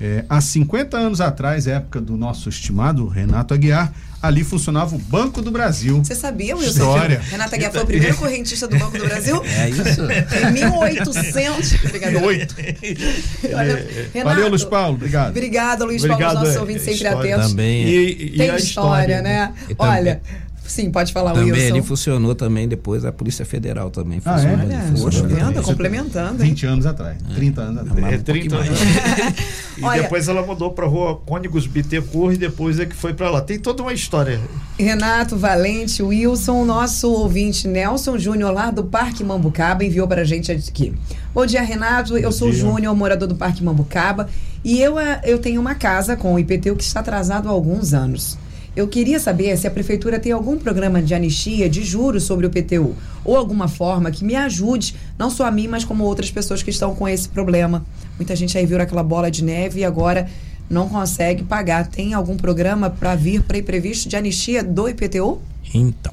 [0.00, 5.42] é, há 50 anos atrás, época do nosso estimado Renato Aguiar, ali funcionava o Banco
[5.42, 6.04] do Brasil.
[6.04, 6.70] Você sabia, Wilson?
[6.70, 7.20] História.
[7.20, 9.42] Renato Aguiar foi o primeiro correntista do Banco do Brasil?
[9.58, 10.02] É isso.
[10.48, 11.84] Em 1800.
[11.84, 12.14] Obrigado.
[14.24, 14.94] Valeu, Luiz Paulo.
[14.94, 15.30] Obrigado.
[15.30, 17.50] Obrigada, Luiz Obrigado, Paulo, os nossos é, ouvintes sempre atentos.
[17.50, 17.84] Também.
[17.84, 17.88] É.
[17.88, 19.52] E, e Tem história, história, né?
[19.78, 20.22] Olha.
[20.68, 21.76] Sim, pode falar, também Wilson.
[21.76, 24.70] ele funcionou também depois, a Polícia Federal também ah, funcionou.
[24.70, 24.76] É?
[24.76, 26.44] Olha, Poxa, vendo, complementando.
[26.44, 27.34] 20 anos atrás, é.
[27.34, 28.14] 30 anos atrás.
[28.14, 28.78] É, 30 um anos.
[29.78, 33.30] e Olha, depois ela mudou para rua Cônigos Bittencourt e depois é que foi para
[33.30, 33.40] lá.
[33.40, 34.38] Tem toda uma história.
[34.78, 40.52] Renato Valente, Wilson, nosso ouvinte Nelson Júnior lá do Parque Mambucaba enviou para a gente
[40.52, 40.94] aqui.
[41.34, 42.12] Bom dia, Renato.
[42.12, 44.28] Bom eu sou o Júnior, morador do Parque Mambucaba,
[44.64, 47.94] e eu, eh, eu tenho uma casa com o IPTU que está atrasado há alguns
[47.94, 48.36] anos.
[48.78, 52.50] Eu queria saber se a prefeitura tem algum programa de anistia de juros sobre o
[52.50, 56.62] PTU ou alguma forma que me ajude, não só a mim, mas como outras pessoas
[56.62, 57.84] que estão com esse problema.
[58.16, 60.30] Muita gente aí viu aquela bola de neve e agora
[60.70, 61.88] não consegue pagar.
[61.88, 65.42] Tem algum programa para vir previsto de anistia do IPTU?
[65.74, 66.12] Então,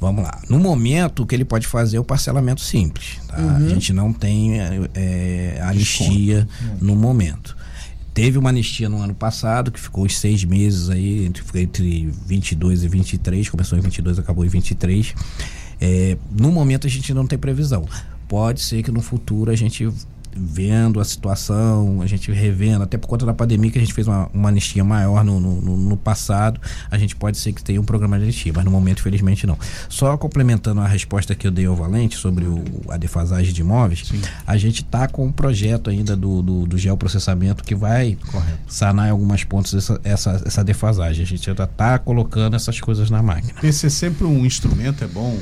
[0.00, 0.40] vamos lá.
[0.48, 3.20] No momento, o que ele pode fazer é o parcelamento simples.
[3.28, 3.38] Tá?
[3.38, 3.56] Uhum.
[3.56, 4.58] A gente não tem
[4.96, 6.48] é, anistia
[6.80, 7.56] no momento.
[8.14, 12.84] Teve uma anistia no ano passado, que ficou os seis meses aí, entre, entre 22
[12.84, 15.12] e 23, começou em 22, acabou em 23.
[15.80, 17.88] É, no momento a gente não tem previsão.
[18.28, 19.88] Pode ser que no futuro a gente
[20.36, 24.06] vendo a situação, a gente revendo, até por conta da pandemia que a gente fez
[24.06, 27.84] uma, uma anistia maior no, no, no, passado, a gente pode ser que tenha um
[27.84, 29.58] programa de anistia, mas no momento, felizmente, não.
[29.88, 34.04] Só complementando a resposta que eu dei ao Valente sobre o, a defasagem de imóveis,
[34.06, 34.20] Sim.
[34.46, 38.58] a gente está com um projeto ainda do, do, do geoprocessamento que vai Correto.
[38.66, 41.22] sanar em algumas pontos essa, essa, essa defasagem.
[41.22, 43.54] A gente já está colocando essas coisas na máquina.
[43.62, 45.38] Esse é sempre um instrumento, é bom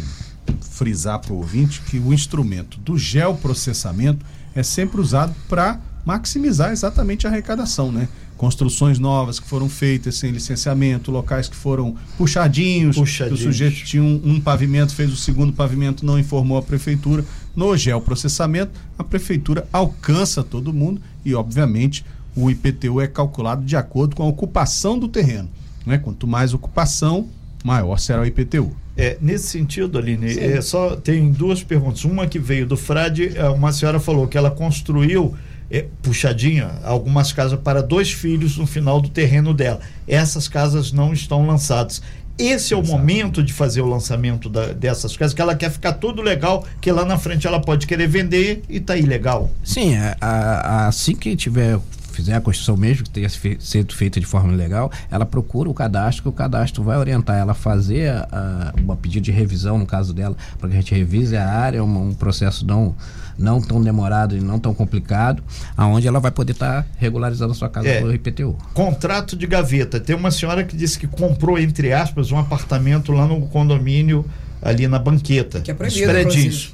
[0.61, 4.25] frisar para o ouvinte que o instrumento do geoprocessamento
[4.55, 8.09] é sempre usado para maximizar exatamente a arrecadação, né?
[8.37, 13.41] Construções novas que foram feitas sem licenciamento, locais que foram puxadinhos, puxadinhos.
[13.41, 17.25] o sujeito tinha um, um, pavimento, fez o segundo pavimento, não informou a prefeitura.
[17.55, 24.17] No geoprocessamento, a prefeitura alcança todo mundo e, obviamente, o IPTU é calculado de acordo
[24.17, 25.49] com a ocupação do terreno.
[25.87, 25.99] Né?
[25.99, 27.29] Quanto mais ocupação,
[27.63, 28.75] maior será o IPTU.
[28.97, 32.05] É, nesse sentido, Aline, é, só tem duas perguntas.
[32.05, 35.35] Uma que veio do Frade, é, uma senhora falou que ela construiu
[35.71, 39.81] é, puxadinha algumas casas para dois filhos no final do terreno dela.
[40.07, 42.03] Essas casas não estão lançadas.
[42.39, 45.93] Esse é o momento de fazer o lançamento da, dessas casas, que ela quer ficar
[45.95, 49.51] tudo legal, que lá na frente ela pode querer vender e tá ilegal.
[49.63, 51.79] Sim, a, a, assim que tiver
[52.13, 56.23] fizer a construção mesmo, que tenha sido feita de forma legal, ela procura o cadastro,
[56.23, 60.13] que o cadastro vai orientar ela a fazer a, uma pedido de revisão, no caso
[60.13, 62.95] dela, para que a gente revise a área, um, um processo não
[63.39, 65.43] não tão demorado e não tão complicado,
[65.75, 68.57] aonde ela vai poder estar tá regularizando a sua casa é, pelo IPTU.
[68.75, 69.99] Contrato de gaveta.
[69.99, 74.25] Tem uma senhora que disse que comprou, entre aspas, um apartamento lá no condomínio
[74.61, 75.61] ali na banqueta.
[75.61, 76.05] Que é proibido,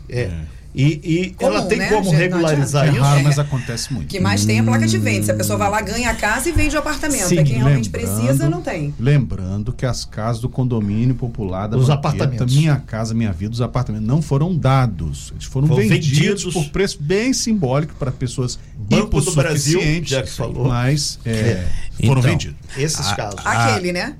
[0.08, 0.22] É.
[0.22, 0.57] é.
[0.78, 1.88] E, e Comum, ela tem né?
[1.88, 3.00] como regularizar é isso?
[3.00, 4.06] raro, mas acontece muito.
[4.06, 5.24] que mais tem a placa de venda.
[5.24, 7.26] Se a pessoa vai lá, ganha a casa e vende o apartamento.
[7.26, 8.94] Sim, é quem realmente precisa, não tem.
[8.96, 12.54] Lembrando que as casas do condomínio popular da Os apartamentos.
[12.54, 15.32] Minha Casa Minha Vida, os apartamentos não foram dados.
[15.32, 20.22] Eles foram, foram vendidos, vendidos, por preço bem simbólico para pessoas Banco do Brasil, já
[20.22, 20.68] que falou.
[20.68, 21.68] Mas é, é.
[22.06, 22.56] foram então, vendidos.
[22.76, 23.40] Esses a, casos.
[23.44, 24.14] Aquele, né?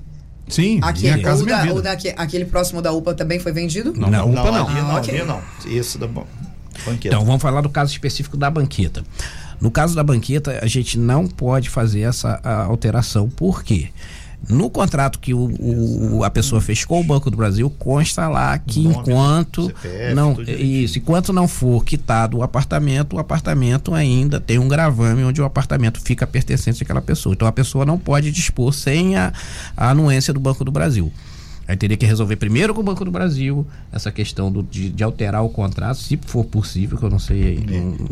[0.49, 3.93] Sim, aquele, casa o, da, o da, aquele próximo da UPA também foi vendido?
[3.95, 4.69] Não, não, UPA não.
[4.69, 4.91] não.
[4.91, 5.23] Ah, okay.
[5.23, 5.41] não.
[5.65, 6.07] Isso da
[6.85, 7.15] banqueta.
[7.15, 9.03] Então vamos falar do caso específico da banqueta.
[9.59, 13.29] No caso da banqueta, a gente não pode fazer essa alteração.
[13.29, 13.89] Por quê?
[14.47, 18.57] No contrato que o, o, a pessoa fez com o Banco do Brasil, consta lá
[18.57, 24.39] que Nome, enquanto CPF, não isso, enquanto não for quitado o apartamento, o apartamento ainda
[24.39, 27.33] tem um gravame onde o apartamento fica pertencente àquela pessoa.
[27.33, 29.33] Então a pessoa não pode dispor sem a,
[29.75, 31.11] a anuência do Banco do Brasil.
[31.69, 35.03] Aí teria que resolver primeiro com o Banco do Brasil essa questão do, de, de
[35.03, 37.65] alterar o contrato, se for possível, que eu não sei aí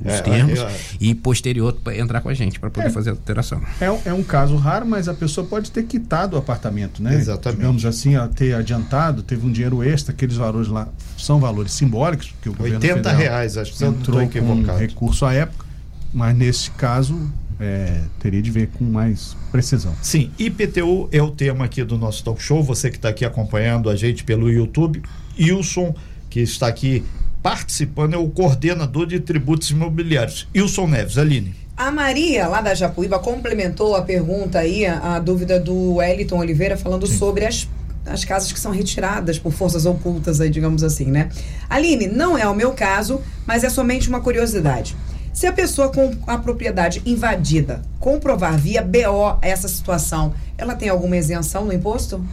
[0.05, 2.91] é, os é, termos, é, é, e posterior entrar com a gente para poder é.
[2.91, 3.59] fazer a alteração.
[3.81, 7.15] É, é um caso raro, mas a pessoa pode ter quitado o apartamento, né?
[7.15, 7.57] Exatamente.
[7.57, 12.49] Digamos assim, ter adiantado, teve um dinheiro extra, aqueles valores lá são valores simbólicos, que
[12.49, 15.65] o 80 governo federal reais, acho que entrou com um recurso à época,
[16.13, 17.19] mas nesse caso
[17.59, 19.93] é, teria de ver com mais precisão.
[20.01, 22.63] Sim, IPTU é o tema aqui do nosso talk show.
[22.63, 25.01] Você que está aqui acompanhando a gente pelo YouTube,
[25.39, 25.95] Wilson,
[26.29, 27.03] que está aqui
[27.41, 30.47] participando, é o coordenador de tributos imobiliários.
[30.55, 31.55] Wilson Neves, Aline.
[31.75, 36.75] A Maria, lá da Japuíba, complementou a pergunta aí, a, a dúvida do Wellington Oliveira,
[36.75, 37.17] falando Sim.
[37.17, 37.67] sobre as
[38.09, 41.29] as casas que são retiradas por forças ocultas, aí, digamos assim, né?
[41.69, 44.95] Aline, não é o meu caso, mas é somente uma curiosidade.
[45.37, 51.15] Se a pessoa com a propriedade invadida comprovar via BO essa situação, ela tem alguma
[51.15, 52.25] isenção no imposto?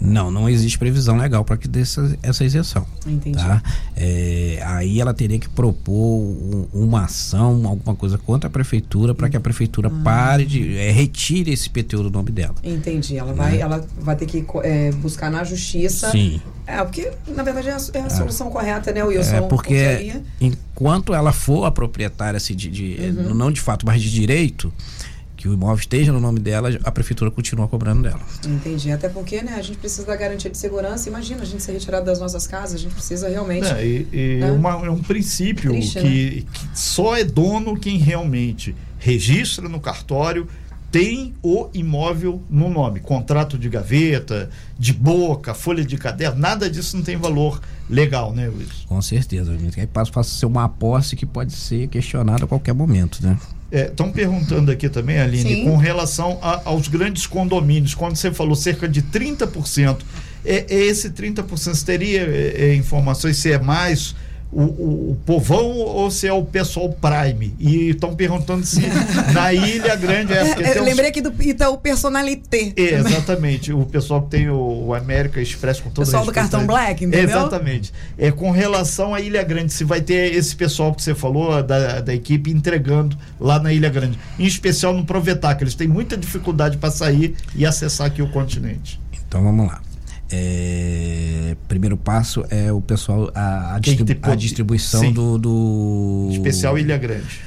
[0.00, 2.86] Não, não existe previsão legal para que dê essa, essa isenção.
[3.06, 3.36] Entendi.
[3.36, 3.62] Tá?
[3.94, 9.28] É, aí ela teria que propor um, uma ação, alguma coisa contra a prefeitura para
[9.28, 10.02] que a prefeitura ah.
[10.02, 12.54] pare de é, retire esse PTU do nome dela.
[12.64, 13.18] Entendi.
[13.18, 13.60] Ela vai, né?
[13.60, 16.10] ela vai ter que é, buscar na justiça.
[16.10, 16.40] Sim.
[16.66, 18.08] É, porque na verdade é a, é a é.
[18.08, 19.36] solução correta, né, Wilson?
[19.36, 20.22] É porque
[20.80, 23.34] enquanto ela for a proprietária assim, de, de uhum.
[23.34, 24.72] não de fato, mas de direito,
[25.36, 28.20] que o imóvel esteja no nome dela, a prefeitura continua cobrando dela.
[28.46, 28.90] Entendi.
[28.90, 31.08] Até porque, né, a gente precisa da garantia de segurança.
[31.08, 33.66] Imagina a gente ser retirado das nossas casas, a gente precisa realmente.
[33.66, 34.50] É, e, e né?
[34.50, 36.44] uma, é um princípio Triste, que, né?
[36.52, 40.46] que só é dono quem realmente registra no cartório
[40.90, 43.00] tem o imóvel no nome.
[43.00, 48.48] Contrato de gaveta, de boca, folha de caderno, nada disso não tem valor legal, né,
[48.48, 48.84] Luiz?
[48.86, 49.56] Com certeza.
[49.76, 53.38] Aí passa a ser uma posse que pode ser questionada a qualquer momento, né?
[53.70, 55.64] Estão é, perguntando aqui também, Aline, Sim.
[55.64, 59.98] com relação a, aos grandes condomínios, quando você falou cerca de 30%,
[60.44, 64.16] é, é esse 30% você teria é, é, informações se é mais
[64.52, 67.54] o, o, o povão ou se é o pessoal Prime.
[67.58, 68.80] E estão perguntando se
[69.32, 70.44] na Ilha Grande é.
[70.54, 72.72] Porque é, lembrei aqui do Itaú Personalité.
[72.76, 73.72] É, exatamente.
[73.72, 77.28] O pessoal que tem o, o América Express com todo Pessoal do cartão Black, entendeu?
[77.28, 77.92] Exatamente.
[78.18, 82.00] É com relação à Ilha Grande, se vai ter esse pessoal que você falou, da,
[82.00, 84.18] da equipe, entregando lá na Ilha Grande.
[84.38, 88.30] Em especial no Provetar, que eles têm muita dificuldade para sair e acessar aqui o
[88.30, 89.00] continente.
[89.26, 89.80] Então vamos lá.
[90.32, 96.96] É, primeiro passo é o pessoal a, a, distribu a distribuição do, do, especial Ilha
[96.96, 97.40] Grande.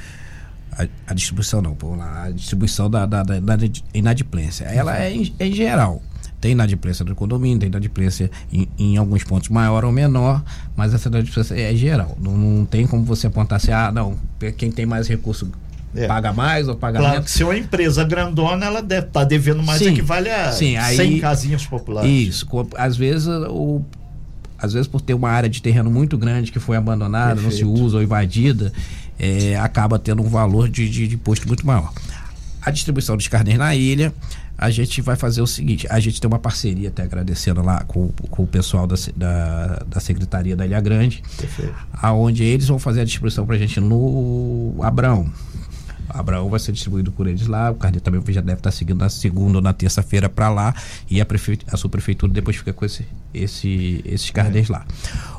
[0.72, 3.56] A, a distribuição não pô, a distribuição da, da, da, da
[3.94, 4.64] inadimplência.
[4.64, 6.02] Ela é em, é em, geral.
[6.40, 10.44] Tem inadimplência do condomínio tem inadimplência em, em alguns pontos maior ou menor
[10.76, 12.18] mas essa inadimplência é geral.
[12.20, 14.18] Não, não tem como você apontar assim ah não
[14.58, 15.50] quem tem mais recurso
[15.94, 16.06] é.
[16.06, 17.30] Paga mais ou paga claro menos?
[17.30, 20.96] se uma empresa grandona, ela deve estar tá devendo mais sim, equivale a sim, aí,
[20.96, 22.10] 100 casinhas populares.
[22.10, 22.46] Isso.
[22.76, 23.82] Às vezes, o,
[24.58, 27.64] às vezes por ter uma área de terreno muito grande que foi abandonada, Perfeito.
[27.64, 28.72] não se usa ou invadida,
[29.18, 31.92] é, acaba tendo um valor de, de, de imposto muito maior.
[32.60, 34.12] A distribuição dos carnês na ilha,
[34.56, 38.08] a gente vai fazer o seguinte: a gente tem uma parceria, até agradecendo lá com,
[38.30, 41.74] com o pessoal da, da, da Secretaria da Ilha Grande, Perfeito.
[41.92, 45.30] aonde eles vão fazer a distribuição para a gente no Abrão.
[46.08, 49.08] Abraão vai ser distribuído por eles lá, o carnê também já deve estar seguindo na
[49.08, 50.74] segunda ou na terça-feira para lá
[51.10, 51.58] e a, prefe...
[51.70, 54.72] a sua prefeitura depois fica com esse, esse, esses carnês é.
[54.72, 54.86] lá.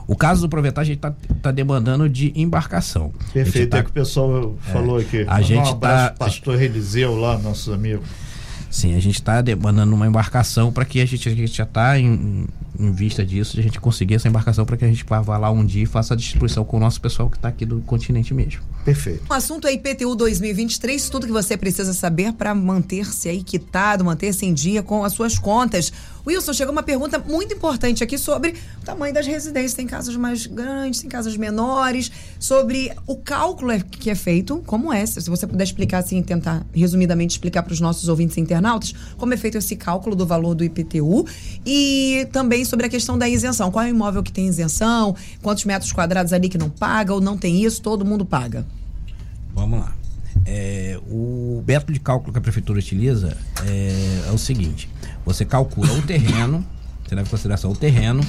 [0.07, 3.11] O caso do Provetar, a gente está tá demandando de embarcação.
[3.33, 5.25] Perfeito, tá, é que o pessoal falou é, aqui.
[5.27, 8.07] A gente um abraço tá, pastor Eliseu lá, nossos amigos.
[8.75, 11.97] Sim, a gente está demandando uma embarcação para que a gente, a gente já está
[11.97, 12.45] em,
[12.77, 15.65] em, vista disso, a gente conseguir essa embarcação para que a gente vá lá um
[15.65, 18.61] dia e faça a distribuição com o nosso pessoal que está aqui do continente mesmo.
[18.85, 19.23] Perfeito.
[19.27, 24.45] O assunto é IPTU 2023, tudo que você precisa saber para manter-se aí quitado, manter-se
[24.45, 25.91] em dia com as suas contas.
[26.25, 29.73] Wilson, chegou uma pergunta muito importante aqui sobre o tamanho das residências.
[29.73, 34.91] Tem casas mais grandes, tem casas menores, sobre o cálculo é que é feito, como
[34.91, 35.05] é.
[35.05, 39.37] Se você puder explicar assim, tentar resumidamente explicar para os nossos ouvintes internautas como é
[39.37, 41.25] feito esse cálculo do valor do IPTU
[41.65, 43.71] e também sobre a questão da isenção.
[43.71, 45.15] Qual é o imóvel que tem isenção?
[45.41, 47.81] Quantos metros quadrados ali que não paga ou não tem isso?
[47.81, 48.65] Todo mundo paga.
[49.53, 49.95] Vamos lá.
[50.45, 53.35] É, o método de cálculo que a prefeitura utiliza
[53.65, 54.89] é, é o seguinte:
[55.25, 56.65] você calcula o terreno,
[57.03, 58.21] você leva em consideração o terreno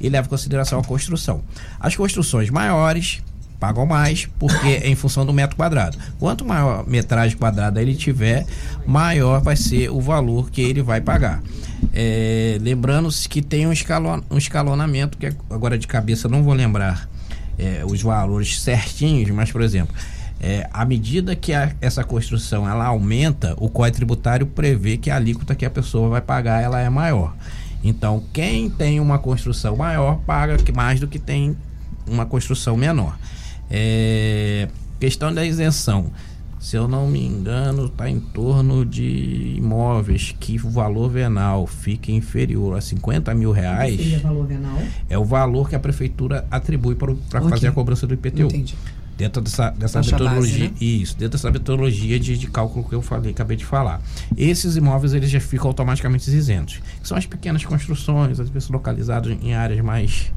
[0.00, 1.42] e leva em consideração a construção.
[1.78, 3.22] As construções maiores
[3.58, 5.96] pagam mais porque é em função do metro quadrado.
[6.18, 8.46] Quanto maior metragem quadrada ele tiver,
[8.86, 11.42] maior vai ser o valor que ele vai pagar.
[11.92, 17.08] É, Lembrando-se que tem um, escalon, um escalonamento que agora de cabeça não vou lembrar
[17.58, 19.94] é, os valores certinhos, mas por exemplo,
[20.40, 25.16] é, à medida que a, essa construção ela aumenta, o Código Tributário prevê que a
[25.16, 27.34] alíquota que a pessoa vai pagar ela é maior.
[27.82, 31.56] Então, quem tem uma construção maior paga mais do que tem
[32.06, 33.18] uma construção menor.
[33.70, 34.68] É,
[34.98, 36.10] questão da isenção.
[36.58, 42.10] Se eu não me engano, está em torno de imóveis que o valor venal fica
[42.10, 44.00] inferior a 50 mil reais.
[44.16, 44.78] O valor venal?
[45.10, 47.50] É o valor que a prefeitura atribui para okay.
[47.50, 48.44] fazer a cobrança do IPTU.
[48.44, 48.74] Entendi
[49.16, 50.76] dentro dessa, dessa metodologia base, né?
[50.80, 54.00] isso dentro dessa metodologia de, de cálculo que eu falei acabei de falar.
[54.36, 59.54] Esses imóveis eles já ficam automaticamente isentos são as pequenas construções às vezes localizadas em
[59.54, 60.32] áreas mais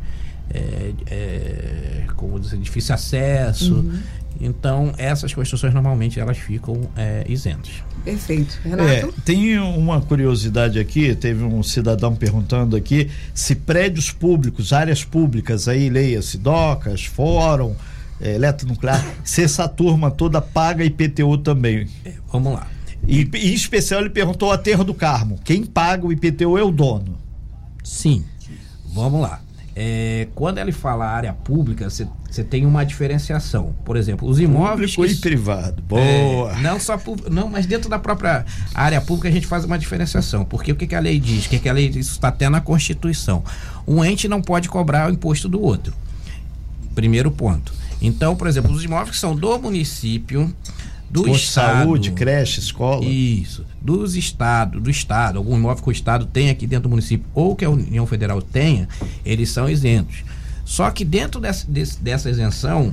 [0.50, 3.76] é, é, como dizer difícil acesso.
[3.76, 4.00] Uhum.
[4.40, 7.84] então essas construções normalmente elas ficam é, isentas.
[8.06, 8.58] Perfeito.
[8.63, 8.84] Renato?
[8.90, 15.68] É, tem uma curiosidade aqui teve um cidadão perguntando aqui se prédios públicos áreas públicas
[15.68, 17.76] aí leia-se docas fórum
[18.19, 21.88] é, eletronuclear, se essa turma toda paga IPTU também.
[22.06, 22.67] É, vamos lá.
[23.08, 25.39] E, em especial ele perguntou o aterro do Carmo.
[25.43, 27.17] Quem paga o IPTU é o dono.
[27.84, 28.25] Sim.
[28.93, 29.41] Vamos lá.
[29.80, 33.75] É, quando ele fala área pública, você tem uma diferenciação.
[33.86, 34.95] Por exemplo, os imóveis.
[34.95, 35.84] Público que, e privado.
[35.84, 36.51] Boa.
[36.51, 36.99] É, não só
[37.30, 40.43] não, mas dentro da própria área pública a gente faz uma diferenciação.
[40.43, 41.45] Porque o que, que a lei diz?
[41.45, 42.08] O que, que a lei diz?
[42.08, 43.43] Isso está até na Constituição.
[43.88, 45.93] Um ente não pode cobrar o imposto do outro.
[46.95, 47.71] Primeiro ponto.
[48.01, 50.53] Então, por exemplo, os imóveis que são do município,
[51.10, 53.05] do Posto estado, saúde, creche, escola.
[53.05, 57.25] Isso, dos estados, do estado, algum imóvel que o estado tem aqui dentro do município
[57.33, 58.88] ou que a União Federal tenha,
[59.25, 60.23] eles são isentos.
[60.65, 61.65] Só que dentro dessa,
[62.01, 62.91] dessa isenção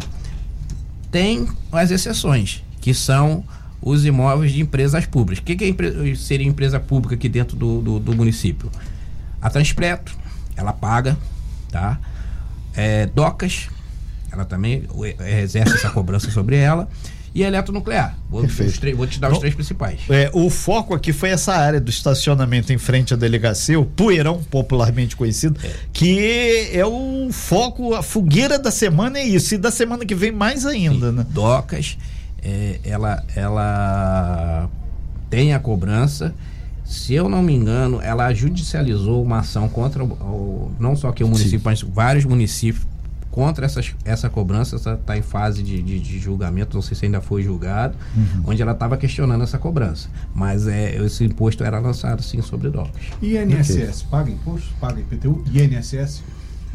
[1.11, 3.45] tem as exceções, que são
[3.83, 5.43] os imóveis de empresas públicas.
[5.43, 8.71] O que, que é, seria empresa pública aqui dentro do, do, do município?
[9.43, 10.17] A Transpleto,
[10.57, 11.19] ela paga,
[11.71, 11.99] tá?
[12.75, 13.69] É, docas,
[14.35, 14.83] ela também
[15.43, 16.89] exerce essa cobrança sobre ela.
[17.37, 18.17] e a eletronuclear.
[18.31, 18.93] Vou, Perfeito.
[18.93, 19.99] os vou te dar os Então- três principais.
[20.09, 24.41] É, o foco aqui foi essa área do estacionamento em frente à delegacia, o Poeirão,
[24.45, 25.59] popularmente conhecido,
[25.93, 30.31] que é o foco, a fogueira da semana é isso, e da semana que vem
[30.31, 31.27] mais ainda, né?
[31.29, 31.99] Docas,
[32.41, 34.71] é, ela, ela
[35.29, 36.33] tem a cobrança.
[36.85, 41.25] Se eu não me engano, ela judicializou uma ação contra o, o- não só aqui
[41.25, 42.87] o município, mas vários municípios
[43.35, 44.77] contra essas, essa cobrança.
[44.77, 47.97] Está em fase de, de- de julgamento, não sei se ainda foi julgado,
[48.45, 50.09] onde ela estava questionando essa cobrança.
[50.33, 53.03] Mas é, esse imposto era lançado sim sobre docas.
[53.21, 54.69] INSS, paga imposto?
[54.81, 55.43] Paga IPTU?
[55.53, 56.23] INSS?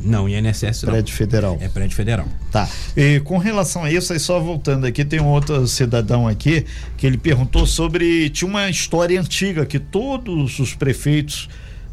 [0.01, 0.91] Não, INSS não.
[0.93, 1.57] Prédio federal.
[1.62, 2.26] É prédio federal.
[2.51, 2.68] Tá.
[2.95, 6.66] E com relação a isso, aí só voltando aqui, tem um outro cidadão aqui
[6.97, 8.30] que ele perguntou sobre.
[8.30, 11.47] Tinha uma história antiga que todos os prefeitos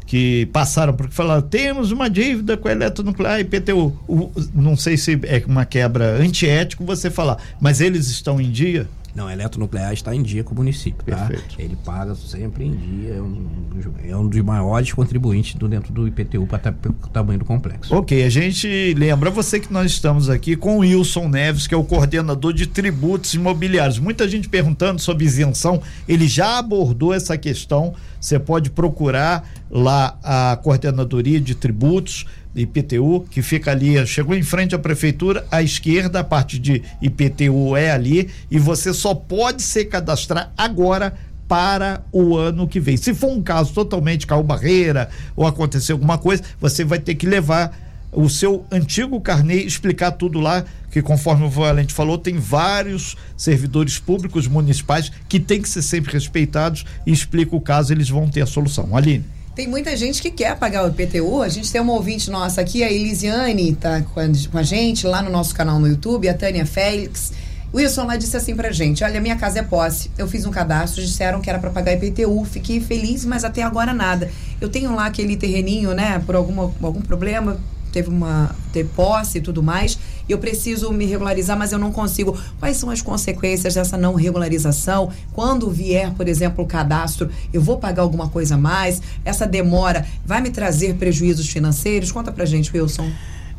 [0.07, 3.93] que passaram, porque falaram, temos uma dívida com a eletronuclear e IPTU.
[4.07, 8.87] O- não sei se é uma quebra antiético você falar, mas eles estão em dia?
[9.15, 11.25] Não, eletronuclear está em dia com o município, tá?
[11.25, 11.55] Perfeito.
[11.59, 15.91] Ele paga sempre em dia, é um dos, é um dos maiores contribuintes do, dentro
[15.91, 17.95] do IPTU para o tamanho do complexo.
[17.95, 21.77] Ok, a gente lembra você que nós estamos aqui com o Wilson Neves, que é
[21.77, 23.97] o coordenador de tributos imobiliários.
[23.97, 27.95] Muita gente perguntando sobre isenção, ele já abordou essa questão.
[28.19, 32.25] Você pode procurar lá a coordenadoria de tributos
[32.61, 37.75] IPTU, que fica ali, chegou em frente à prefeitura, à esquerda, a parte de IPTU
[37.75, 41.13] é ali, e você só pode se cadastrar agora
[41.47, 42.97] para o ano que vem.
[42.97, 47.25] Se for um caso totalmente caiu barreira ou acontecer alguma coisa, você vai ter que
[47.25, 47.77] levar
[48.11, 53.99] o seu antigo carnê, explicar tudo lá, que conforme o Valente falou, tem vários servidores
[53.99, 58.41] públicos municipais que tem que ser sempre respeitados e explica o caso, eles vão ter
[58.41, 58.95] a solução.
[58.95, 59.36] Aline.
[59.57, 61.41] Tem muita gente que quer pagar o IPTU.
[61.41, 64.19] A gente tem uma ouvinte nossa aqui, a Elisiane, tá com
[64.59, 67.33] a, gente lá no nosso canal no YouTube, a Tânia Félix.
[67.73, 70.11] Wilson lá disse assim pra gente: Olha, minha casa é posse.
[70.15, 72.45] Eu fiz um cadastro, disseram que era pra pagar IPTU.
[72.45, 74.29] Fiquei feliz, mas até agora nada.
[74.61, 77.59] Eu tenho lá aquele terreninho, né, por alguma, algum problema,
[77.97, 79.97] teve uma ter posse e tudo mais.
[80.29, 82.37] E eu preciso me regularizar, mas eu não consigo.
[82.59, 85.09] Quais são as consequências dessa não regularização?
[85.33, 89.01] Quando vier, por exemplo, o cadastro, eu vou pagar alguma coisa a mais?
[89.25, 92.11] Essa demora vai me trazer prejuízos financeiros?
[92.11, 93.09] Conta pra gente, Wilson.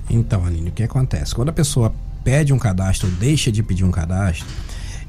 [0.09, 1.35] Então, Aline, o que acontece?
[1.35, 4.47] Quando a pessoa pede um cadastro, deixa de pedir um cadastro,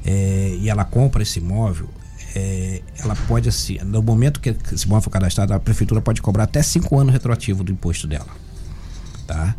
[0.04, 1.88] é, e ela compra esse imóvel,
[2.34, 6.44] é, ela pode, assim, no momento que esse imóvel for cadastrado, a prefeitura pode cobrar
[6.44, 8.49] até cinco anos retroativo do imposto dela.
[9.30, 9.54] Tá?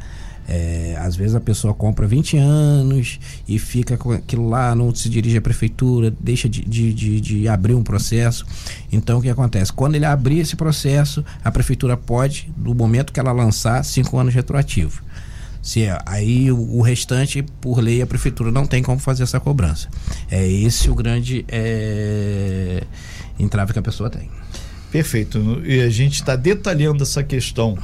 [0.49, 5.07] É, às vezes a pessoa compra 20 anos e fica com aquilo lá, não se
[5.07, 8.45] dirige à prefeitura, deixa de, de, de, de abrir um processo.
[8.91, 9.71] Então o que acontece?
[9.71, 14.33] Quando ele abrir esse processo, a prefeitura pode, no momento que ela lançar, cinco anos
[14.33, 15.01] retroativo.
[15.61, 19.39] Se é, aí o, o restante, por lei, a prefeitura não tem como fazer essa
[19.39, 19.87] cobrança.
[20.29, 22.83] É esse o grande é,
[23.39, 24.29] entrave que a pessoa tem.
[24.91, 25.61] Perfeito.
[25.63, 27.77] E a gente está detalhando essa questão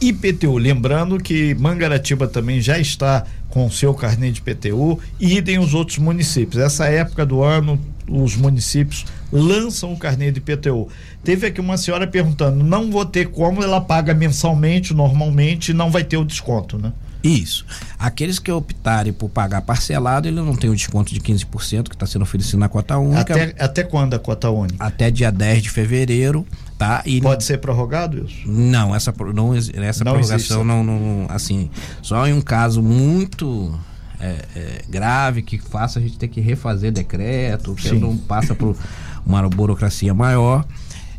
[0.00, 0.56] IPTU.
[0.56, 5.74] Lembrando que Mangaratiba também já está com o seu carnê de IPTU e idem os
[5.74, 6.62] outros municípios.
[6.62, 7.78] Essa época do ano,
[8.08, 10.88] os municípios lançam o carnê de IPTU.
[11.22, 15.90] Teve aqui uma senhora perguntando: não vou ter como, ela paga mensalmente, normalmente, e não
[15.90, 16.92] vai ter o desconto, né?
[17.22, 17.66] Isso.
[17.98, 22.06] Aqueles que optarem por pagar parcelado, ele não tem o desconto de 15% que está
[22.06, 23.34] sendo oferecido na cota única.
[23.34, 24.82] Até, até quando a cota única?
[24.82, 26.46] até dia 10 de fevereiro,
[26.80, 27.02] tá?
[27.04, 28.50] E Pode ser prorrogado isso?
[28.50, 31.68] não, essa não essa Não prorrogação não, não assim,
[32.00, 33.78] só em um caso muito
[34.18, 38.74] é, é, grave que faça a gente ter que refazer decreto, que não passa por
[39.26, 40.64] uma burocracia maior.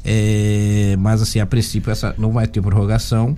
[0.03, 3.37] É, mas assim, a princípio essa não vai ter prorrogação.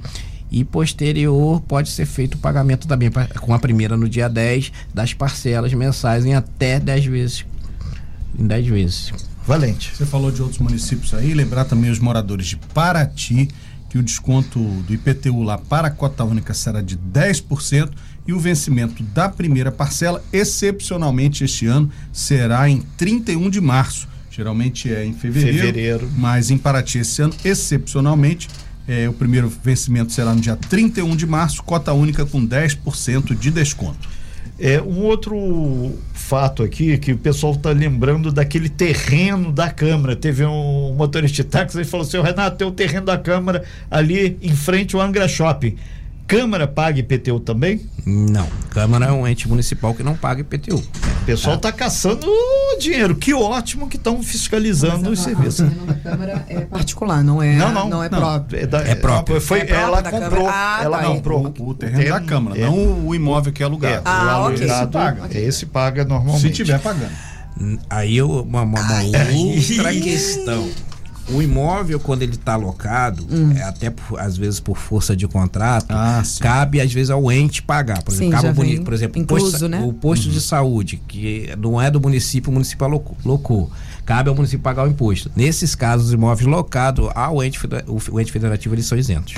[0.50, 3.12] E posterior pode ser feito o pagamento também
[3.42, 7.46] com a primeira no dia 10 das parcelas mensais em até 10 vezes.
[8.40, 9.33] Em 10 vezes.
[9.46, 9.92] Valente.
[9.96, 13.50] Você falou de outros municípios aí, lembrar também os moradores de Paraty
[13.90, 17.92] que o desconto do IPTU lá para a cota única será de 10%
[18.26, 24.08] e o vencimento da primeira parcela, excepcionalmente este ano, será em 31 de março.
[24.32, 26.12] Geralmente é em fevereiro, Fevereiro.
[26.18, 28.50] mas em Paraty esse ano, excepcionalmente,
[28.88, 33.52] é, o primeiro vencimento será no dia 31 de março, cota única com 10% de
[33.52, 34.10] desconto.
[34.58, 40.16] É, um outro fato aqui que o pessoal está lembrando daquele terreno da Câmara.
[40.16, 43.64] Teve um motorista de táxi e falou assim: "Ô, Renato, tem o terreno da Câmara
[43.92, 45.76] ali em frente ao Angra Shopping.
[46.38, 47.82] Câmara paga IPTU também?
[48.06, 50.76] Não, Câmara é um ente municipal que não paga IPTU.
[50.78, 52.28] O pessoal está caçando
[52.80, 53.16] dinheiro.
[53.16, 55.70] Que ótimo que estão fiscalizando os a- a- serviços.
[55.70, 58.20] Da Câmara é particular, não é, Não, não, não é não.
[58.20, 58.60] próprio.
[58.60, 59.40] É, da- É próprio.
[59.40, 60.48] Foi, É próprio ela da comprou.
[60.50, 61.06] Ah, ela tá.
[61.06, 61.54] comprou.
[61.60, 64.02] O, o terreno da Câmara, é, não o imóvel que é É, alugado.
[64.06, 64.58] Ah, o ok.
[64.70, 65.40] alugado, Esse paga.
[65.40, 66.42] Esse paga normalmente.
[66.42, 67.12] Se tiver pagando.
[67.90, 70.68] Aí eu, uma, uma, uma outra questão.
[71.30, 73.54] O imóvel, quando ele está alocado, Hum.
[73.56, 76.42] é até por- às vezes por força de contrato, Ah, sim.
[76.42, 78.04] cabe às vezes ao ente pagar.
[78.04, 79.82] Por Sim, exemplo, ao muni- vem por exemplo, o incluso, posto, né?
[79.86, 83.16] o posto de saúde, que não é do município, o município alocou.
[83.24, 83.72] locou.
[84.06, 85.32] Cabe ao município pagar o imposto.
[85.34, 87.58] Nesses casos, os imóveis locados ao ente,
[88.12, 89.36] o ente federativo, eles são isentos.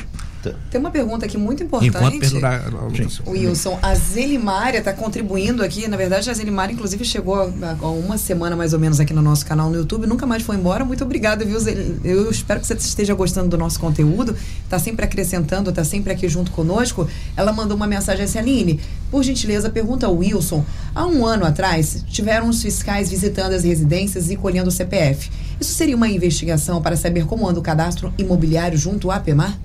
[0.69, 1.95] Tem uma pergunta aqui muito importante.
[1.95, 3.29] Enquanto perdurar a.
[3.29, 5.87] Wilson, a Zelimária está contribuindo aqui.
[5.87, 7.45] Na verdade, a Zelimária, inclusive, chegou há
[7.81, 10.07] há uma semana mais ou menos aqui no nosso canal no YouTube.
[10.07, 10.83] Nunca mais foi embora.
[10.85, 11.75] Muito obrigada, viu, Zel...
[12.03, 14.35] Eu espero que você esteja gostando do nosso conteúdo.
[14.63, 17.07] Está sempre acrescentando, está sempre aqui junto conosco.
[17.35, 18.79] Ela mandou uma mensagem assim, Aline,
[19.11, 20.65] por gentileza, pergunta ao Wilson.
[20.93, 25.29] Há um ano atrás, tiveram os fiscais visitando as residências e colhendo o CPF.
[25.59, 29.57] Isso seria uma investigação para saber como anda o cadastro imobiliário junto à APEMAR?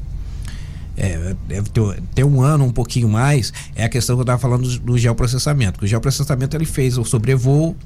[0.97, 4.39] É, deve ter, ter um ano, um pouquinho mais, é a questão que eu estava
[4.39, 5.85] falando do, do geoprocessamento.
[5.85, 7.77] O geoprocessamento ele fez o sobrevoo,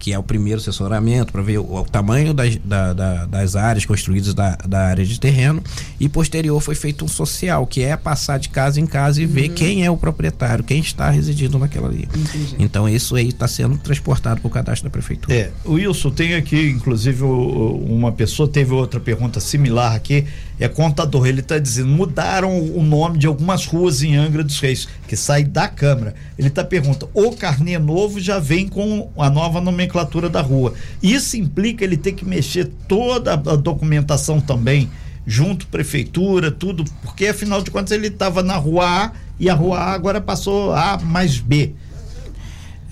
[0.00, 3.84] que é o primeiro assessoramento para ver o, o tamanho das, da- da- das áreas
[3.84, 5.62] construídas da, da área de terreno,
[6.00, 9.50] e posterior foi feito um social, que é passar de casa em casa e ver
[9.50, 12.08] quem é o proprietário, quem está residindo naquela ali.
[12.16, 12.56] Entendi.
[12.58, 15.34] Então isso aí está sendo transportado para o cadastro da prefeitura.
[15.34, 20.24] É, o Wilson tem aqui, inclusive, uma pessoa teve outra pergunta similar aqui,
[20.58, 24.88] é contador, ele está dizendo, mudaram o nome de algumas ruas em Angra dos Reis,
[25.10, 26.14] que sai da Câmara.
[26.38, 30.72] Ele está perguntando, o carnê novo já vem com a nova nomenclatura da rua.
[31.02, 34.88] Isso implica ele ter que mexer toda a documentação também,
[35.26, 39.78] junto prefeitura, tudo, porque afinal de contas ele estava na rua A e a rua
[39.78, 41.72] A agora passou A mais B.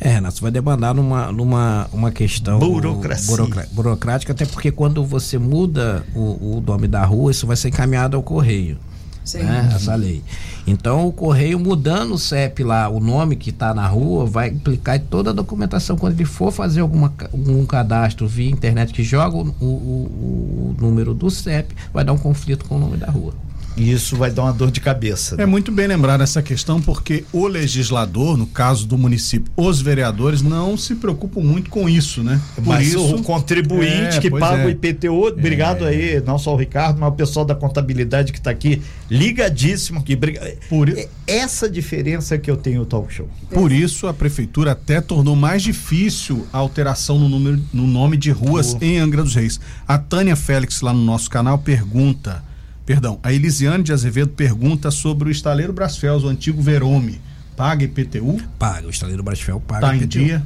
[0.01, 3.27] É, Renato, você vai demandar numa, numa uma questão Burocracia.
[3.29, 7.69] burocra- burocrática, até porque quando você muda o, o nome da rua, isso vai ser
[7.69, 8.77] encaminhado ao correio.
[9.25, 9.39] Sim.
[9.43, 10.23] Né, essa lei.
[10.69, 14.97] Então o correio mudando o CEP lá, o nome que está na rua, vai implicar
[14.97, 15.97] em toda a documentação.
[15.97, 21.15] Quando ele for fazer alguma, algum cadastro via internet que joga o- o- o número
[21.15, 23.33] do CEP, vai dar um conflito com o nome da rua.
[23.79, 25.37] E isso vai dar uma dor de cabeça.
[25.37, 25.45] né?
[25.45, 30.43] É muito bem lembrar essa questão porque o legislador, no caso do município, os vereadores
[30.43, 32.41] não se preocupam muito com isso, né?
[32.57, 34.67] Por Mas isso, o contribuinte É, que paga é.
[34.67, 38.51] o IPTU, obrigado aí, não só o Ricardo, mas o pessoal da contabilidade que está
[38.51, 40.17] aqui, ligadíssimo aqui.
[40.17, 43.29] briga- Por- É Essa diferença que eu tenho no talk show.
[43.51, 48.31] Por isso, a prefeitura até tornou mais difícil a alteração no, número, no nome de
[48.31, 48.79] ruas Rua.
[48.85, 49.61] em Angra dos Reis.
[49.87, 52.43] A Tânia Félix, lá no nosso canal, pergunta.
[52.89, 57.21] Perdão, a Elisiane de Azevedo pergunta sobre o estaleiro Brasfels, o antigo Verome.
[57.55, 58.41] Paga IPTU?
[58.59, 59.89] Paga, o estaleiro Brasfel paga.
[59.89, 60.09] Tá em IPTU.
[60.09, 60.43] dia?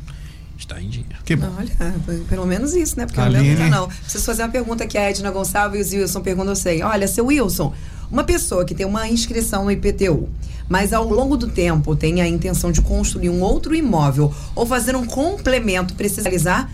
[0.59, 1.05] Está em dia.
[1.25, 1.49] Que bom.
[1.57, 1.95] Olha,
[2.29, 3.07] pelo menos isso, né?
[3.07, 3.45] Porque eu Aline.
[3.51, 3.87] lembro que não.
[3.87, 6.83] Preciso fazer uma pergunta que a Edna Gonçalves e o Wilson perguntam assim.
[6.83, 7.73] Olha, seu Wilson,
[8.11, 10.29] uma pessoa que tem uma inscrição no IPTU,
[10.69, 14.97] mas ao longo do tempo tem a intenção de construir um outro imóvel ou fazer
[14.97, 16.69] um complemento, precisa realizar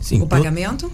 [0.00, 0.92] Sim, o to- pagamento?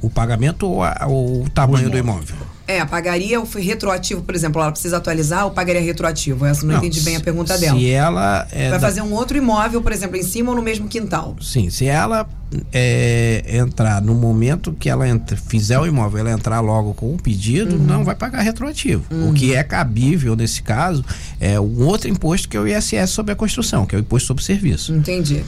[0.00, 2.36] o pagamento ou a- o tamanho do imóvel?
[2.72, 6.46] É, pagaria o retroativo, por exemplo, ela precisa atualizar ou pagaria retroativo?
[6.46, 7.78] Essa eu não, entendi bem a pergunta dela.
[7.78, 10.62] Se ela é Vai da- fazer um outro imóvel, por exemplo, em cima ou no
[10.62, 11.36] mesmo quintal?
[11.40, 12.26] Sim, se ela
[12.72, 17.18] é, entrar no momento que ela entra, fizer o imóvel, ela entrar logo com o
[17.20, 17.82] pedido, Uhum.
[17.84, 19.04] não vai pagar retroativo.
[19.28, 21.04] O que é cabível nesse caso
[21.40, 24.26] é um outro imposto que é o ISS sobre a construção, que é o imposto
[24.28, 24.94] sobre serviço.
[24.94, 25.44] Entendi.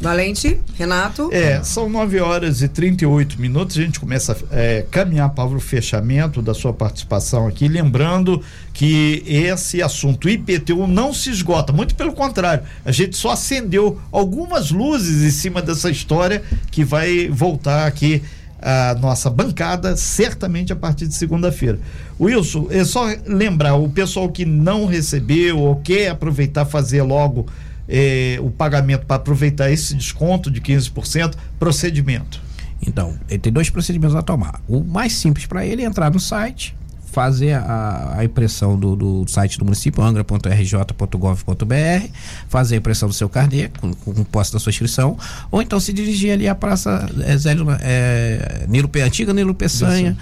[0.00, 1.30] Valente, Renato?
[1.32, 3.78] É, são 9 horas e 38 minutos.
[3.78, 7.68] A gente começa a é, caminhar para o fechamento da sua participação aqui.
[7.68, 8.42] Lembrando
[8.72, 12.64] que esse assunto IPTU não se esgota, muito pelo contrário.
[12.84, 18.22] A gente só acendeu algumas luzes em cima dessa história que vai voltar aqui
[18.60, 21.78] a nossa bancada, certamente a partir de segunda-feira.
[22.18, 27.46] Wilson, é só lembrar: o pessoal que não recebeu ou quer aproveitar, fazer logo
[27.88, 32.40] eh, o pagamento para aproveitar esse desconto de 15%, procedimento.
[32.86, 34.60] Então, ele tem dois procedimentos a tomar.
[34.68, 36.74] O mais simples para ele é entrar no site,
[37.14, 42.08] fazer a, a impressão do, do site do município, angra.rj.gov.br,
[42.48, 45.16] fazer a impressão do seu carnê, com, com posse da sua inscrição,
[45.50, 50.16] ou então se dirigir ali à Praça é, Zélio, é, Nilo antiga Nilo Peçanha,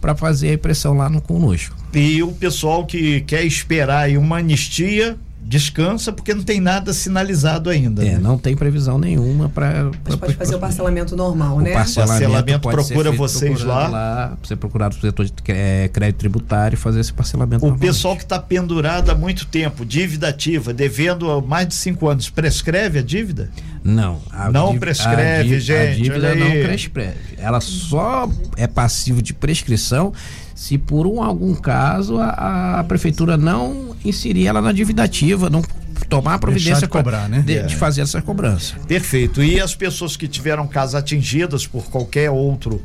[0.00, 1.76] para fazer a impressão lá no conosco.
[1.92, 7.70] E o pessoal que quer esperar aí uma anistia, descansa, porque não tem nada sinalizado
[7.70, 8.04] ainda.
[8.04, 8.18] É, né?
[8.18, 9.90] não tem previsão nenhuma para.
[10.04, 11.72] Mas pode fazer o parcelamento normal, O né?
[11.72, 14.36] Parcelamento pode ser procura vocês procurando lá.
[14.42, 17.66] Você procurar o setor de é, crédito tributário e fazer esse parcelamento.
[17.66, 22.08] O pessoal que está pendurado há muito tempo, dívida ativa, devendo há mais de cinco
[22.08, 23.50] anos, prescreve a dívida?
[23.82, 24.20] Não.
[24.30, 27.16] a Não dív- prescreve, a dív- gente, A dívida não prescreve.
[27.38, 30.12] Ela só é passivo de prescrição
[30.58, 35.62] se por um, algum caso a, a prefeitura não inserir ela na dívida ativa, não
[36.08, 37.44] tomar a providência de cobrar, né?
[37.46, 37.62] de, É.
[37.62, 38.74] de fazer essa cobrança.
[38.88, 39.40] Perfeito.
[39.40, 42.82] E as pessoas que tiveram casas atingidas por qualquer outro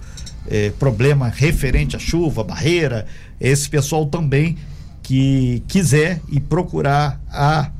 [0.48, 3.08] eh, problema referente à chuva, barreira,
[3.42, 4.56] esse pessoal também
[5.02, 7.72] que quiser e procurar a,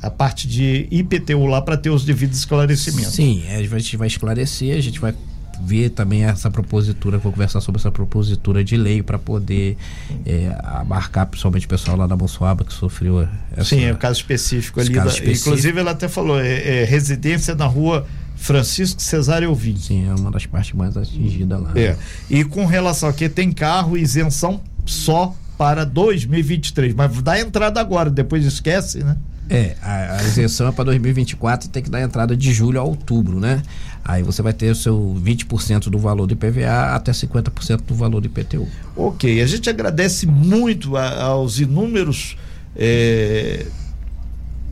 [0.00, 3.12] a parte de IPTU lá para ter os devidos esclarecimentos.
[3.12, 5.14] Sim, a gente vai esclarecer, a gente vai
[5.62, 9.76] ver também essa propositura, vou conversar sobre essa propositura de lei para poder
[10.24, 14.20] é, abarcar principalmente o pessoal lá da Bolsoaba que sofreu essa, Sim, é o caso
[14.20, 14.90] específico ali.
[14.92, 15.48] caso da- específico.
[15.50, 19.80] Inclusive, ela até falou: é, é residência na rua Francisco Cesário Ouvinte.
[19.86, 21.72] Sim, é uma das partes mais atingidas lá.
[21.74, 21.96] É.
[22.28, 26.94] E com relação a que tem carro, isenção só para 2023.
[26.94, 29.16] Mas dá entrada agora, depois esquece, né?
[29.48, 32.82] É, a, a isenção é para 2024 e tem que dar entrada de julho a
[32.82, 33.62] outubro, né?
[34.08, 38.20] Aí você vai ter o seu 20% do valor do IPVA até 50% do valor
[38.20, 38.68] do IPTU.
[38.94, 42.36] Ok, a gente agradece muito a- aos inúmeros
[42.76, 43.66] é,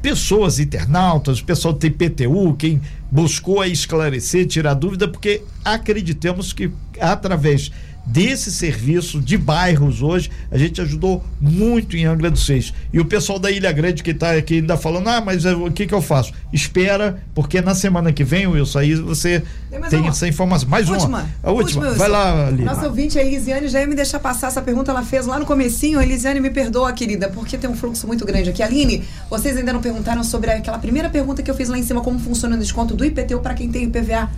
[0.00, 2.80] pessoas, internautas, o pessoal do TPTU, quem
[3.10, 6.70] buscou esclarecer, tirar dúvida, porque acreditamos que
[7.00, 7.72] através
[8.06, 12.72] desse serviço de bairros hoje, a gente ajudou muito em Angra dos Seis.
[12.92, 15.70] E o pessoal da Ilha Grande que está aqui ainda falando, ah, mas eh, o
[15.70, 16.32] que que eu faço?
[16.52, 19.42] Espera, porque na semana que vem, Wilson, aí você
[19.88, 20.68] Tem essa informação.
[20.68, 21.18] Mais Última.
[21.18, 21.28] uma.
[21.42, 21.84] A última.
[21.84, 21.98] Wilson.
[21.98, 22.64] Vai lá, Lili.
[22.64, 25.46] Nossa ouvinte, a Elisiane, já ia me deixar passar essa pergunta, ela fez lá no
[25.46, 26.00] comecinho.
[26.00, 28.62] Elisiane, me perdoa, querida, porque tem um fluxo muito grande aqui.
[28.62, 32.00] Aline, vocês ainda não perguntaram sobre aquela primeira pergunta que eu fiz lá em cima,
[32.02, 34.30] como funciona o desconto do IPTU para quem tem IPVA.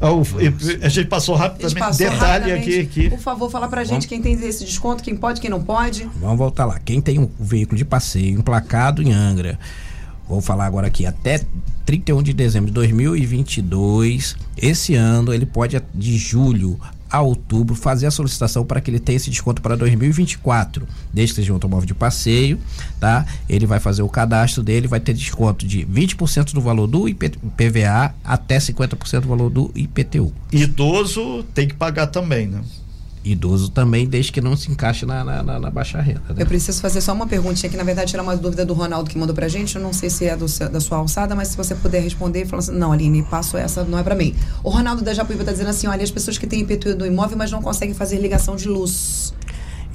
[0.00, 1.78] Ah, A gente passou rapidamente.
[1.78, 2.80] passou Detalhe rapidamente.
[2.80, 3.10] aqui, aqui.
[3.10, 6.08] Por favor, fala pra gente quem tem esse desconto, quem pode, quem não pode.
[6.20, 6.78] Vamos voltar lá.
[6.78, 9.58] Quem tem um veículo de passeio emplacado em Angra,
[10.28, 11.40] vou falar agora aqui, até
[11.84, 16.78] 31 de dezembro de 2022, esse ano ele pode de julho
[17.10, 20.86] a outubro fazer a solicitação para que ele tenha esse desconto para 2024.
[21.12, 22.58] Desde que seja um automóvel de passeio,
[22.98, 23.26] tá?
[23.48, 27.32] Ele vai fazer o cadastro dele, vai ter desconto de 20% do valor do IP
[27.60, 30.32] IPVA até 50% do valor do IPTU.
[30.52, 32.62] Idoso tem que pagar também, né?
[33.22, 36.22] Idoso também, desde que não se encaixe na, na, na- na baixa renda.
[36.30, 36.36] né?
[36.42, 39.18] Eu preciso fazer só uma perguntinha que, na verdade, era uma dúvida do Ronaldo que
[39.18, 39.76] mandou pra gente.
[39.76, 42.62] Eu não sei se é do da sua alçada, mas se você puder responder, falando
[42.68, 44.34] assim, não, Aline, passo essa, não é pra mim.
[44.64, 47.36] O Ronaldo da Japuíba tá dizendo assim, olha, as pessoas que têm IPTU do imóvel,
[47.36, 49.34] mas não conseguem fazer ligação de luz.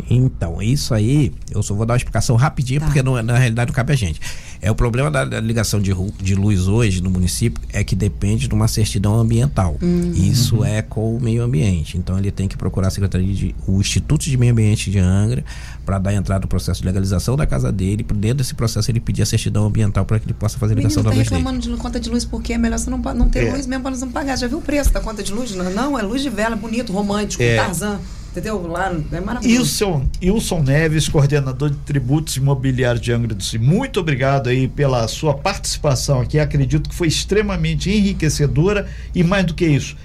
[0.09, 2.85] Então, isso aí, eu só vou dar uma explicação rapidinho, Tá.
[2.85, 4.19] porque não- na realidade não cabe a gente.
[4.61, 5.91] É o problema da, da ligação de,
[6.21, 9.77] de luz hoje no município é que depende de uma certidão ambiental.
[10.15, 11.97] Isso é com o meio ambiente.
[11.97, 15.43] Então ele tem que procurar a Secretaria de o Instituto de Meio Ambiente de Angra
[15.85, 18.03] para dar entrada no processo de legalização da casa dele.
[18.15, 20.89] Dentro desse processo ele pedir a certidão ambiental para que ele possa fazer a Menino,
[20.89, 21.37] ligação tá da luz dele.
[21.43, 23.51] reclamando de conta de luz porque é melhor você não, não ter É.
[23.51, 24.35] luz mesmo nós não pagar.
[24.37, 25.53] Já viu o preço da conta de luz?
[25.55, 27.55] Não, não é luz de vela, bonito, romântico, É.
[27.57, 27.99] Tarzan.
[28.35, 28.67] Entendeu?
[28.67, 30.09] Lá é maravilhoso.
[30.21, 33.61] Wilson, Neves, coordenador de tributos imobiliários de Angra do Sul.
[33.61, 36.37] Muito obrigado aí pela sua participação aqui.
[36.37, 39.95] Acredito que foi extremamente enriquecedora e mais do que isso,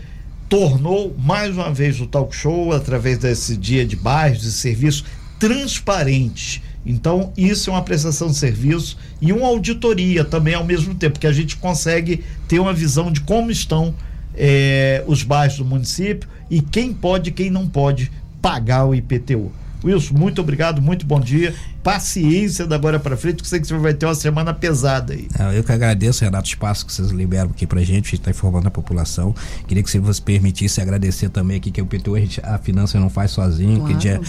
[0.49, 5.05] tornou mais uma vez o talk show através desse dia de bairros e serviços
[5.41, 6.63] transparente.
[6.87, 11.27] Então, isso é uma prestação de serviço e uma auditoria também ao mesmo tempo, que
[11.27, 13.93] a gente consegue ter uma visão de como estão
[14.37, 18.11] eh, os bairros do município e quem pode e quem não pode
[18.41, 19.51] pagar o IPTU.
[19.83, 21.55] Wilson, muito obrigado, muito bom dia.
[21.83, 25.27] Paciência da agora para frente, que sei que você vai ter uma semana pesada aí.
[25.39, 28.21] Ah, Eu que agradeço, Renato, o espaço que vocês liberam aqui pra gente, a gente
[28.21, 29.35] tá informando a população.
[29.67, 33.01] Queria que se você permitisse agradecer também aqui que o PTU a, gente, a finança
[33.01, 33.95] não faz sozinho, Claro.
[33.95, 34.21] que dia,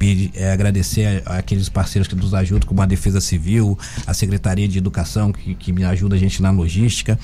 [0.00, 4.66] pedir, é, agradecer a, aqueles parceiros que nos ajudam, como a Defesa Civil, a Secretaria
[4.66, 7.18] de Educação, que, que me ajuda a gente na logística,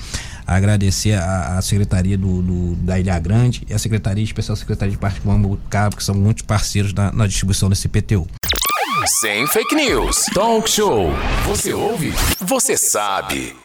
[0.45, 4.97] agradecer a, a Secretaria do, do- da Ilha Grande e a Secretaria, especial Secretaria de
[4.97, 5.19] Parque
[5.69, 8.27] Cabo, que são muitos parceiros na, na distribuição desse PTU.
[9.19, 10.25] Sem fake news.
[10.33, 11.11] Talk show.
[11.47, 12.13] Você ouve?
[12.39, 13.55] Você sabe.